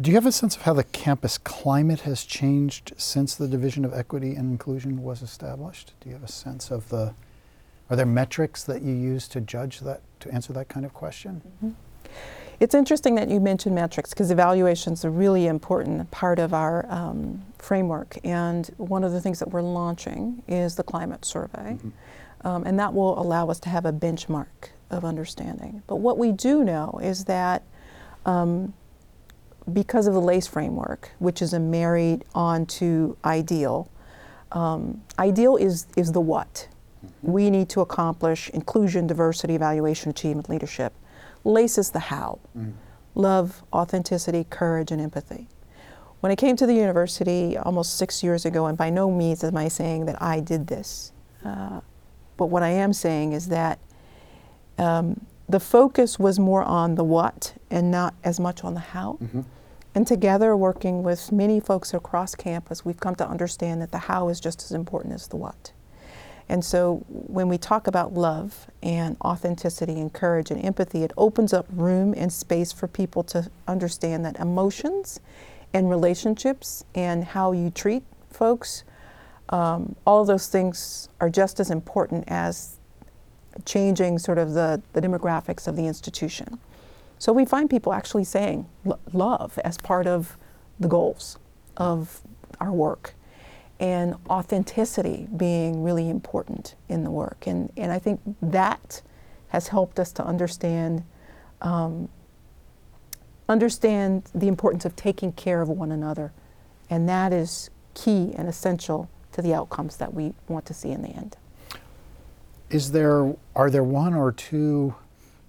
do 0.00 0.10
you 0.10 0.14
have 0.16 0.26
a 0.26 0.32
sense 0.32 0.56
of 0.56 0.62
how 0.62 0.74
the 0.74 0.84
campus 0.84 1.38
climate 1.38 2.00
has 2.00 2.24
changed 2.24 2.92
since 2.98 3.34
the 3.34 3.48
Division 3.48 3.84
of 3.84 3.94
Equity 3.94 4.34
and 4.34 4.50
Inclusion 4.50 5.02
was 5.02 5.22
established? 5.22 5.94
Do 6.00 6.10
you 6.10 6.14
have 6.14 6.24
a 6.24 6.30
sense 6.30 6.70
of 6.70 6.88
the, 6.90 7.14
are 7.88 7.96
there 7.96 8.04
metrics 8.04 8.62
that 8.64 8.82
you 8.82 8.92
use 8.92 9.26
to 9.28 9.40
judge 9.40 9.80
that, 9.80 10.02
to 10.20 10.30
answer 10.30 10.52
that 10.52 10.68
kind 10.68 10.84
of 10.84 10.92
question? 10.92 11.40
Mm-hmm. 11.64 11.70
It's 12.60 12.74
interesting 12.74 13.14
that 13.16 13.28
you 13.30 13.40
mentioned 13.40 13.74
metrics 13.74 14.10
because 14.10 14.30
evaluation 14.30 14.92
is 14.92 15.04
a 15.04 15.10
really 15.10 15.46
important 15.46 16.10
part 16.10 16.38
of 16.38 16.52
our 16.52 16.86
um, 16.90 17.42
framework. 17.58 18.18
And 18.24 18.66
one 18.76 19.02
of 19.04 19.12
the 19.12 19.20
things 19.20 19.38
that 19.38 19.48
we're 19.48 19.62
launching 19.62 20.42
is 20.46 20.74
the 20.76 20.82
climate 20.82 21.24
survey. 21.24 21.78
Mm-hmm. 21.78 22.46
Um, 22.46 22.64
and 22.66 22.78
that 22.78 22.92
will 22.92 23.18
allow 23.18 23.48
us 23.48 23.60
to 23.60 23.70
have 23.70 23.86
a 23.86 23.92
benchmark 23.92 24.70
of 24.90 25.04
understanding. 25.04 25.82
But 25.86 25.96
what 25.96 26.18
we 26.18 26.32
do 26.32 26.64
know 26.64 27.00
is 27.02 27.24
that 27.24 27.62
um, 28.24 28.74
because 29.72 30.06
of 30.06 30.14
the 30.14 30.20
LACE 30.20 30.46
framework, 30.46 31.10
which 31.18 31.42
is 31.42 31.52
a 31.52 31.60
married 31.60 32.24
onto 32.34 33.16
ideal, 33.24 33.90
um, 34.52 35.02
ideal 35.18 35.56
is, 35.56 35.86
is 35.96 36.12
the 36.12 36.20
what. 36.20 36.68
Mm-hmm. 37.04 37.32
We 37.32 37.50
need 37.50 37.68
to 37.70 37.80
accomplish 37.80 38.48
inclusion, 38.50 39.06
diversity, 39.06 39.54
evaluation, 39.54 40.10
achievement, 40.10 40.48
leadership. 40.48 40.92
LACE 41.44 41.78
is 41.78 41.90
the 41.90 41.98
how 41.98 42.38
mm. 42.56 42.72
love, 43.14 43.62
authenticity, 43.72 44.46
courage, 44.50 44.90
and 44.90 45.00
empathy. 45.00 45.48
When 46.20 46.32
I 46.32 46.36
came 46.36 46.56
to 46.56 46.66
the 46.66 46.74
university 46.74 47.56
almost 47.56 47.96
six 47.96 48.22
years 48.22 48.44
ago, 48.44 48.66
and 48.66 48.76
by 48.76 48.90
no 48.90 49.10
means 49.10 49.44
am 49.44 49.56
I 49.56 49.68
saying 49.68 50.06
that 50.06 50.20
I 50.20 50.40
did 50.40 50.66
this, 50.66 51.12
uh, 51.44 51.80
but 52.36 52.46
what 52.46 52.62
I 52.62 52.70
am 52.70 52.92
saying 52.92 53.32
is 53.32 53.48
that 53.48 53.78
um, 54.78 55.24
the 55.48 55.60
focus 55.60 56.18
was 56.18 56.38
more 56.38 56.62
on 56.62 56.96
the 56.96 57.04
what 57.04 57.54
and 57.70 57.90
not 57.90 58.14
as 58.24 58.40
much 58.40 58.64
on 58.64 58.74
the 58.74 58.80
how. 58.80 59.18
Mm-hmm. 59.22 59.42
And 59.96 60.06
together, 60.06 60.56
working 60.56 61.02
with 61.02 61.32
many 61.32 61.58
folks 61.58 61.92
across 61.92 62.36
campus, 62.36 62.84
we've 62.84 63.00
come 63.00 63.16
to 63.16 63.28
understand 63.28 63.82
that 63.82 63.90
the 63.90 63.98
how 63.98 64.28
is 64.28 64.38
just 64.38 64.62
as 64.62 64.70
important 64.70 65.14
as 65.14 65.26
the 65.26 65.36
what. 65.36 65.72
And 66.48 66.64
so, 66.64 67.04
when 67.08 67.48
we 67.48 67.58
talk 67.58 67.88
about 67.88 68.14
love 68.14 68.70
and 68.80 69.16
authenticity 69.24 69.98
and 70.00 70.12
courage 70.12 70.52
and 70.52 70.64
empathy, 70.64 71.02
it 71.02 71.12
opens 71.16 71.52
up 71.52 71.66
room 71.72 72.14
and 72.16 72.32
space 72.32 72.70
for 72.70 72.86
people 72.86 73.24
to 73.24 73.50
understand 73.66 74.24
that 74.24 74.36
emotions 74.36 75.18
and 75.72 75.90
relationships 75.90 76.84
and 76.94 77.24
how 77.24 77.50
you 77.50 77.70
treat 77.70 78.04
folks 78.30 78.84
um, 79.48 79.94
all 80.06 80.24
those 80.24 80.48
things 80.48 81.08
are 81.20 81.30
just 81.30 81.60
as 81.60 81.70
important 81.70 82.24
as 82.26 82.78
changing 83.64 84.18
sort 84.18 84.38
of 84.38 84.52
the, 84.54 84.82
the 84.92 85.00
demographics 85.00 85.68
of 85.68 85.76
the 85.76 85.86
institution. 85.86 86.58
So 87.18 87.32
we 87.32 87.44
find 87.44 87.70
people 87.70 87.92
actually 87.92 88.24
saying 88.24 88.68
love 89.12 89.58
as 89.64 89.78
part 89.78 90.06
of 90.06 90.36
the 90.78 90.88
goals 90.88 91.38
of 91.76 92.20
our 92.60 92.72
work 92.72 93.14
and 93.78 94.14
authenticity 94.28 95.28
being 95.36 95.82
really 95.82 96.08
important 96.08 96.74
in 96.88 97.04
the 97.04 97.10
work. 97.10 97.46
And, 97.46 97.72
and 97.76 97.92
I 97.92 97.98
think 97.98 98.20
that 98.40 99.02
has 99.48 99.68
helped 99.68 99.98
us 99.98 100.12
to 100.12 100.24
understand 100.24 101.04
um, 101.62 102.08
understand 103.48 104.24
the 104.34 104.48
importance 104.48 104.84
of 104.84 104.96
taking 104.96 105.32
care 105.32 105.62
of 105.62 105.68
one 105.68 105.92
another. 105.92 106.32
And 106.90 107.08
that 107.08 107.32
is 107.32 107.70
key 107.94 108.32
and 108.36 108.48
essential 108.48 109.08
to 109.32 109.42
the 109.42 109.54
outcomes 109.54 109.96
that 109.98 110.12
we 110.12 110.34
want 110.48 110.66
to 110.66 110.74
see 110.74 110.90
in 110.90 111.02
the 111.02 111.08
end. 111.08 111.36
Is 112.70 112.90
there 112.90 113.34
are 113.54 113.70
there 113.70 113.84
one 113.84 114.14
or 114.14 114.32
two 114.32 114.94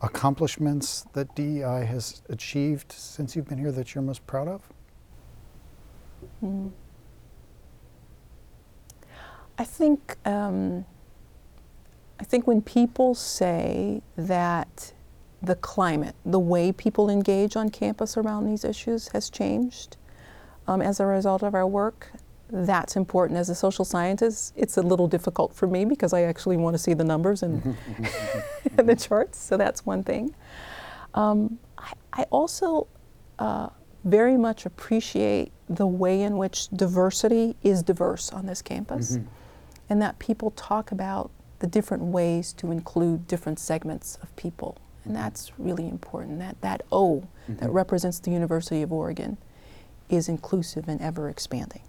accomplishments 0.01 1.05
that 1.13 1.33
DEI 1.35 1.85
has 1.85 2.21
achieved 2.29 2.91
since 2.91 3.35
you've 3.35 3.47
been 3.47 3.57
here 3.57 3.71
that 3.71 3.95
you're 3.95 4.03
most 4.03 4.25
proud 4.27 4.47
of? 4.47 4.61
Mm. 6.43 6.71
I 9.57 9.63
think 9.63 10.17
um, 10.25 10.85
I 12.19 12.23
think 12.23 12.47
when 12.47 12.61
people 12.61 13.15
say 13.15 14.01
that 14.15 14.93
the 15.41 15.55
climate, 15.55 16.15
the 16.25 16.39
way 16.39 16.71
people 16.71 17.09
engage 17.09 17.55
on 17.55 17.69
campus 17.69 18.17
around 18.17 18.45
these 18.45 18.63
issues 18.63 19.09
has 19.09 19.29
changed 19.29 19.97
um, 20.67 20.81
as 20.81 20.99
a 20.99 21.05
result 21.05 21.43
of 21.43 21.53
our 21.53 21.67
work, 21.67 22.11
that's 22.49 22.95
important. 22.95 23.37
As 23.37 23.49
a 23.49 23.55
social 23.55 23.83
scientist, 23.83 24.53
it's 24.55 24.77
a 24.77 24.81
little 24.81 25.07
difficult 25.07 25.53
for 25.53 25.67
me 25.67 25.85
because 25.85 26.13
I 26.13 26.21
actually 26.21 26.57
want 26.57 26.73
to 26.75 26.77
see 26.77 26.93
the 26.93 27.03
numbers 27.03 27.43
and, 27.43 27.75
the 28.75 28.95
charts, 28.95 29.37
so 29.37 29.57
that's 29.57 29.85
one 29.85 30.03
thing. 30.03 30.33
Um, 31.13 31.59
I, 31.77 31.93
I, 32.13 32.23
also 32.23 32.87
uh, 33.39 33.69
very 34.03 34.37
much 34.37 34.65
appreciate 34.65 35.51
the 35.67 35.87
way 35.87 36.21
in 36.21 36.37
which 36.37 36.69
diversity 36.69 37.55
is 37.63 37.81
diverse 37.81 38.31
on 38.31 38.45
this 38.45 38.61
campus 38.61 39.17
mm-hmm. 39.17 39.27
and 39.89 40.01
that 40.01 40.19
people 40.19 40.51
talk 40.51 40.91
about 40.91 41.31
the 41.59 41.67
different 41.67 42.03
ways 42.03 42.53
to 42.53 42.71
include 42.71 43.27
different 43.27 43.59
segments 43.59 44.17
of 44.21 44.33
people. 44.35 44.77
And 45.03 45.13
mm-hmm. 45.13 45.23
that's 45.23 45.51
really 45.57 45.87
important. 45.87 46.39
That, 46.39 46.61
that 46.61 46.83
O 46.91 47.27
mm-hmm. 47.49 47.55
that 47.57 47.71
represents 47.71 48.19
the 48.19 48.31
University 48.31 48.81
of 48.81 48.93
Oregon 48.93 49.37
is 50.09 50.29
inclusive 50.29 50.87
and 50.87 51.01
ever 51.01 51.29
expanding. 51.29 51.81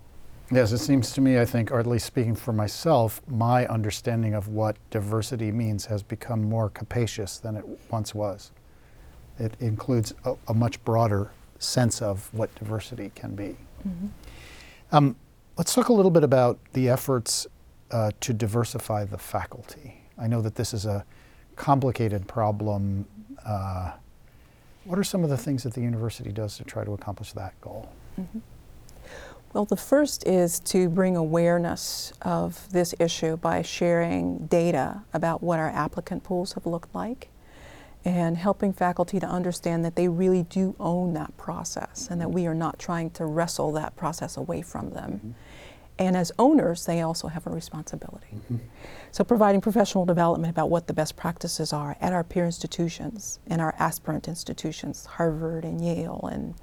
Yes, 0.50 0.72
it 0.72 0.78
seems 0.78 1.12
to 1.12 1.20
me, 1.20 1.38
I 1.38 1.44
think, 1.44 1.70
or 1.70 1.78
at 1.78 1.86
least 1.86 2.06
speaking 2.06 2.34
for 2.34 2.52
myself, 2.52 3.20
my 3.28 3.66
understanding 3.66 4.32
of 4.32 4.48
what 4.48 4.76
diversity 4.90 5.52
means 5.52 5.84
has 5.86 6.02
become 6.02 6.42
more 6.42 6.70
capacious 6.70 7.38
than 7.38 7.54
it 7.54 7.64
once 7.90 8.14
was. 8.14 8.50
It 9.38 9.52
includes 9.60 10.14
a, 10.24 10.36
a 10.48 10.54
much 10.54 10.82
broader 10.84 11.30
sense 11.58 12.00
of 12.00 12.32
what 12.32 12.54
diversity 12.54 13.12
can 13.14 13.34
be. 13.34 13.56
Mm-hmm. 13.86 14.06
Um, 14.90 15.16
let's 15.58 15.74
talk 15.74 15.88
a 15.88 15.92
little 15.92 16.10
bit 16.10 16.24
about 16.24 16.58
the 16.72 16.88
efforts 16.88 17.46
uh, 17.90 18.12
to 18.20 18.32
diversify 18.32 19.04
the 19.04 19.18
faculty. 19.18 20.00
I 20.16 20.28
know 20.28 20.40
that 20.40 20.54
this 20.54 20.72
is 20.72 20.86
a 20.86 21.04
complicated 21.56 22.26
problem. 22.26 23.06
Uh, 23.44 23.92
what 24.84 24.98
are 24.98 25.04
some 25.04 25.24
of 25.24 25.30
the 25.30 25.36
things 25.36 25.62
that 25.64 25.74
the 25.74 25.82
university 25.82 26.32
does 26.32 26.56
to 26.56 26.64
try 26.64 26.84
to 26.84 26.92
accomplish 26.92 27.32
that 27.32 27.60
goal? 27.60 27.90
Mm-hmm. 28.18 28.38
Well, 29.52 29.64
the 29.64 29.76
first 29.76 30.26
is 30.26 30.60
to 30.60 30.88
bring 30.90 31.16
awareness 31.16 32.12
of 32.20 32.70
this 32.70 32.94
issue 32.98 33.36
by 33.36 33.62
sharing 33.62 34.46
data 34.46 35.02
about 35.14 35.42
what 35.42 35.58
our 35.58 35.70
applicant 35.70 36.22
pools 36.22 36.52
have 36.52 36.66
looked 36.66 36.94
like 36.94 37.30
and 38.04 38.36
helping 38.36 38.72
faculty 38.72 39.18
to 39.18 39.26
understand 39.26 39.84
that 39.84 39.96
they 39.96 40.06
really 40.08 40.42
do 40.44 40.76
own 40.78 41.14
that 41.14 41.36
process 41.36 42.08
and 42.10 42.20
that 42.20 42.30
we 42.30 42.46
are 42.46 42.54
not 42.54 42.78
trying 42.78 43.10
to 43.10 43.24
wrestle 43.24 43.72
that 43.72 43.96
process 43.96 44.36
away 44.36 44.62
from 44.62 44.90
them. 44.90 45.12
Mm-hmm. 45.12 45.30
And 46.00 46.16
as 46.16 46.30
owners, 46.38 46.86
they 46.86 47.00
also 47.00 47.26
have 47.26 47.46
a 47.46 47.50
responsibility. 47.50 48.28
So, 49.10 49.24
providing 49.24 49.60
professional 49.60 50.04
development 50.04 50.50
about 50.52 50.70
what 50.70 50.86
the 50.86 50.92
best 50.92 51.16
practices 51.16 51.72
are 51.72 51.96
at 52.00 52.12
our 52.12 52.22
peer 52.22 52.44
institutions 52.44 53.40
and 53.48 53.60
our 53.60 53.74
aspirant 53.80 54.28
institutions, 54.28 55.06
Harvard 55.06 55.64
and 55.64 55.84
Yale 55.84 56.28
and 56.30 56.54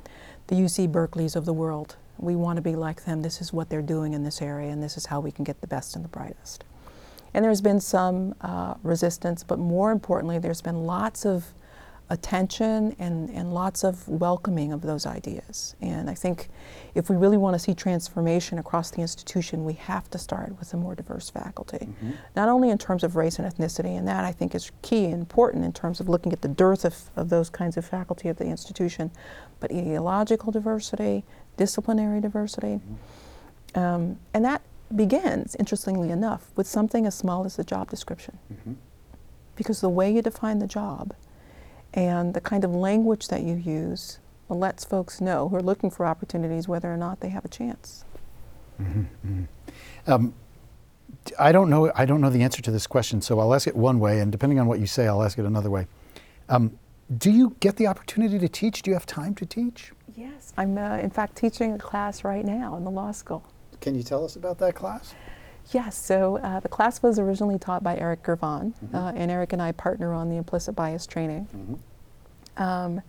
the 0.47 0.55
UC 0.55 0.89
Berkeleys 0.89 1.35
of 1.35 1.43
the 1.43 1.51
world. 1.51 1.97
We 2.17 2.35
want 2.35 2.57
to 2.57 2.61
be 2.61 2.75
like 2.75 3.05
them. 3.05 3.21
This 3.21 3.41
is 3.41 3.51
what 3.51 3.69
they're 3.69 3.81
doing 3.81 4.13
in 4.13 4.23
this 4.23 4.41
area, 4.41 4.69
and 4.71 4.81
this 4.81 4.97
is 4.97 5.05
how 5.05 5.19
we 5.19 5.31
can 5.31 5.43
get 5.43 5.61
the 5.61 5.67
best 5.67 5.95
and 5.95 6.03
the 6.03 6.09
brightest. 6.09 6.63
And 7.33 7.43
there's 7.43 7.61
been 7.61 7.81
some 7.81 8.33
uh, 8.41 8.75
resistance, 8.81 9.43
but 9.43 9.59
more 9.59 9.91
importantly, 9.91 10.39
there's 10.39 10.61
been 10.61 10.85
lots 10.85 11.25
of 11.25 11.53
attention 12.09 12.95
and, 12.99 13.29
and 13.31 13.51
lots 13.51 13.83
of 13.83 14.07
welcoming 14.07 14.71
of 14.71 14.81
those 14.81 15.07
ideas. 15.07 15.75
And 15.81 16.07
I 16.07 16.13
think 16.13 16.49
if 16.93 17.09
we 17.09 17.15
really 17.15 17.37
want 17.37 17.55
to 17.55 17.59
see 17.59 17.73
transformation 17.73 18.59
across 18.59 18.91
the 18.91 19.01
institution, 19.01 19.65
we 19.65 19.73
have 19.73 20.09
to 20.11 20.19
start 20.19 20.57
with 20.59 20.71
a 20.73 20.77
more 20.77 20.93
diverse 20.93 21.31
faculty. 21.31 21.89
Not 22.35 22.47
only 22.47 22.69
in 22.69 22.77
terms 22.77 23.03
of 23.03 23.15
race 23.15 23.39
and 23.39 23.51
ethnicity, 23.51 23.97
and 23.97 24.07
that 24.07 24.23
I 24.23 24.31
think 24.31 24.53
is 24.53 24.71
key 24.83 25.05
and 25.05 25.15
important 25.15 25.65
in 25.65 25.73
terms 25.73 25.99
of 25.99 26.07
looking 26.07 26.31
at 26.31 26.41
the 26.41 26.47
dearth 26.47 26.85
of, 26.85 26.95
of 27.15 27.29
those 27.29 27.49
kinds 27.49 27.75
of 27.75 27.85
faculty 27.85 28.29
at 28.29 28.37
the 28.37 28.45
institution, 28.45 29.09
but 29.59 29.71
ideological 29.71 30.51
diversity, 30.51 31.25
disciplinary 31.57 32.21
diversity. 32.21 32.79
Um, 33.75 34.17
and 34.33 34.43
that 34.45 34.61
begins, 34.95 35.55
interestingly 35.55 36.09
enough, 36.11 36.51
with 36.55 36.67
something 36.67 37.05
as 37.05 37.15
small 37.15 37.45
as 37.45 37.55
the 37.55 37.63
job 37.63 37.89
description. 37.89 38.37
Because 39.55 39.81
the 39.81 39.89
way 39.89 40.11
you 40.13 40.21
define 40.21 40.59
the 40.59 40.67
job 40.67 41.13
and 41.93 42.33
the 42.33 42.41
kind 42.41 42.63
of 42.63 42.71
language 42.71 43.27
that 43.29 43.41
you 43.43 43.55
use 43.55 44.19
lets 44.49 44.85
folks 44.85 45.19
know 45.21 45.49
who 45.49 45.55
are 45.55 45.61
looking 45.63 45.89
for 45.89 46.05
opportunities 46.05 46.67
whether 46.67 46.93
or 46.93 46.97
not 46.97 47.19
they 47.21 47.29
have 47.29 47.43
a 47.45 47.47
chance. 47.49 48.05
Um, 50.07 50.33
d- 51.25 51.33
I 51.39 51.51
don't 51.51 51.69
know. 51.69 51.91
I 51.95 52.05
don't 52.05 52.21
know 52.21 52.29
the 52.29 52.43
answer 52.43 52.61
to 52.61 52.71
this 52.71 52.85
question, 52.85 53.21
so 53.21 53.39
I'll 53.39 53.53
ask 53.53 53.67
it 53.67 53.75
one 53.75 53.99
way, 53.99 54.19
and 54.19 54.31
depending 54.31 54.59
on 54.59 54.67
what 54.67 54.79
you 54.79 54.85
say, 54.87 55.07
I'll 55.07 55.23
ask 55.23 55.39
it 55.39 55.45
another 55.45 55.69
way. 55.69 55.87
Um, 56.49 56.77
do 57.17 57.31
you 57.31 57.55
get 57.59 57.77
the 57.77 57.87
opportunity 57.87 58.37
to 58.37 58.47
teach? 58.47 58.81
Do 58.81 58.91
you 58.91 58.95
have 58.95 59.05
time 59.05 59.33
to 59.35 59.45
teach? 59.45 59.93
Yes. 60.15 60.53
I'm, 60.57 60.77
uh, 60.77 60.97
in 60.97 61.09
fact, 61.09 61.35
teaching 61.35 61.73
a 61.73 61.77
class 61.77 62.23
right 62.23 62.45
now 62.45 62.75
in 62.77 62.83
the 62.83 62.91
law 62.91 63.11
school. 63.11 63.43
Can 63.81 63.95
you 63.95 64.03
tell 64.03 64.23
us 64.23 64.35
about 64.35 64.57
that 64.59 64.75
class? 64.75 65.13
Yes, 65.71 65.97
so 65.97 66.37
uh, 66.37 66.59
the 66.59 66.69
class 66.69 67.01
was 67.01 67.17
originally 67.17 67.57
taught 67.57 67.83
by 67.83 67.97
Eric 67.97 68.23
Girvan, 68.23 68.75
uh, 68.93 69.13
and 69.15 69.31
Eric 69.31 69.51
and 69.51 69.61
I 69.61 69.71
partner 69.71 70.13
on 70.13 70.29
the 70.29 70.35
implicit 70.35 70.75
bias 70.75 71.07
training. 71.07 71.81
Um, 72.55 73.01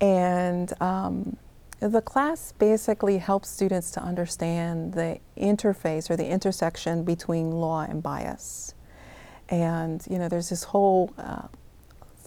and 0.00 0.72
um, 0.80 1.36
the 1.80 2.00
class 2.00 2.52
basically 2.52 3.18
helps 3.18 3.48
students 3.48 3.90
to 3.92 4.02
understand 4.02 4.94
the 4.94 5.18
interface 5.36 6.10
or 6.10 6.16
the 6.16 6.28
intersection 6.28 7.02
between 7.02 7.50
law 7.50 7.82
and 7.82 8.02
bias. 8.02 8.74
And, 9.48 10.06
you 10.08 10.18
know, 10.18 10.28
there's 10.28 10.50
this 10.50 10.62
whole 10.62 11.12
uh, 11.18 11.48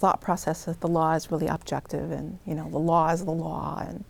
thought 0.04 0.20
process 0.20 0.66
that 0.66 0.82
the 0.82 0.88
law 0.90 1.14
is 1.14 1.32
really 1.32 1.48
objective 1.48 2.12
and, 2.12 2.38
you 2.46 2.54
know, 2.54 2.70
the 2.70 2.78
law 2.78 3.10
is 3.10 3.24
the 3.24 3.32
law. 3.32 3.82
And 3.88 4.04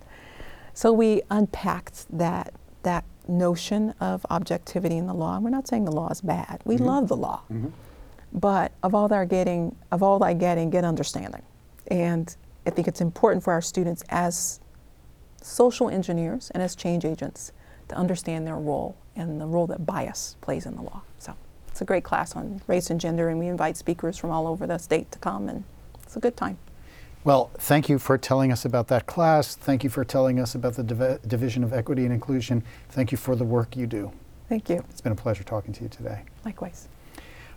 so 0.74 0.92
we 0.92 1.22
unpacked 1.30 2.08
that, 2.18 2.52
that 2.82 3.06
notion 3.28 3.94
of 4.00 4.26
objectivity 4.32 4.98
in 4.98 5.06
the 5.06 5.14
law. 5.14 5.36
And 5.36 5.44
we're 5.44 5.52
not 5.52 5.68
saying 5.68 5.86
the 5.86 5.92
law 5.92 6.10
is 6.10 6.20
bad. 6.20 6.62
We 6.66 6.78
mm-hmm. 6.78 6.86
love 6.86 7.10
the 7.10 7.16
law. 7.16 7.42
Mm-hmm. 7.44 7.68
But 8.34 8.72
of 8.82 8.96
all 8.96 9.08
thy 9.08 9.26
getting, 9.26 9.76
of 9.92 10.02
all 10.02 10.18
thy 10.18 10.34
getting, 10.34 10.72
get 10.72 10.84
understanding. 10.84 11.44
And 11.86 12.36
I 12.66 12.72
think 12.72 12.88
it's 12.88 13.00
important 13.00 13.44
for 13.44 13.54
our 13.54 13.62
students 13.62 14.04
as 14.10 14.62
social 15.44 15.90
engineers 15.90 16.50
and 16.56 16.64
as 16.64 16.76
change 16.76 17.06
agents 17.06 17.52
to 17.90 17.96
understand 17.96 18.48
their 18.48 18.58
role 18.58 18.98
and 19.16 19.40
the 19.40 19.46
role 19.46 19.68
that 19.68 19.86
bias 19.86 20.38
plays 20.42 20.66
in 20.66 20.76
the 20.76 20.82
law. 20.82 21.04
So 21.20 21.36
it's 21.68 21.82
a 21.82 21.86
great 21.86 22.04
class 22.04 22.36
on 22.36 22.64
race 22.66 22.90
and 22.90 23.00
gender, 23.00 23.30
and 23.30 23.38
we 23.38 23.46
invite 23.46 23.78
speakers 23.78 24.18
from 24.18 24.32
all 24.32 24.48
over 24.48 24.66
the 24.66 24.80
state 24.80 25.12
to 25.12 25.20
come, 25.20 25.48
and 25.50 25.64
it's 26.14 26.18
a 26.18 26.20
good 26.20 26.38
time. 26.38 26.60
Well, 27.24 27.50
thank 27.58 27.90
you 27.90 27.98
for 27.98 28.20
telling 28.20 28.52
us 28.52 28.66
about 28.66 28.88
that 28.90 29.08
class. 29.08 29.56
Thank 29.56 29.84
you 29.84 29.90
for 29.90 30.06
telling 30.06 30.40
us 30.40 30.54
about 30.54 30.76
the 30.76 30.84
Div- 30.84 31.28
Division 31.28 31.64
of 31.64 31.74
Equity 31.74 32.04
and 32.04 32.14
Inclusion. 32.14 32.64
Thank 32.90 33.12
you 33.12 33.18
for 33.18 33.36
the 33.36 33.44
work 33.44 33.76
you 33.76 33.88
do. 33.88 34.12
Thank 34.48 34.70
you. 34.70 34.84
It's 34.92 35.02
been 35.02 35.14
a 35.14 35.16
pleasure 35.16 35.44
talking 35.44 35.74
to 35.74 35.84
you 35.84 35.90
today. 35.90 36.22
Likewise. 36.46 36.88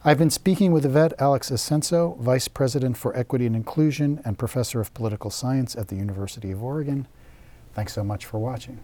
I've 0.04 0.16
been 0.16 0.30
speaking 0.30 0.72
with 0.72 0.86
Yvette 0.86 1.12
Alex 1.18 1.50
Assensoh, 1.50 2.16
Vice 2.18 2.48
President 2.48 2.96
for 2.96 3.14
Equity 3.14 3.44
and 3.44 3.56
Inclusion 3.56 4.22
and 4.24 4.38
Professor 4.38 4.80
of 4.80 4.94
Political 4.94 5.30
Science 5.30 5.76
at 5.76 5.88
the 5.88 5.96
University 5.96 6.50
of 6.50 6.62
Oregon. 6.62 7.08
Thanks 7.74 7.92
so 7.92 8.02
much 8.02 8.24
for 8.24 8.38
watching. 8.38 8.78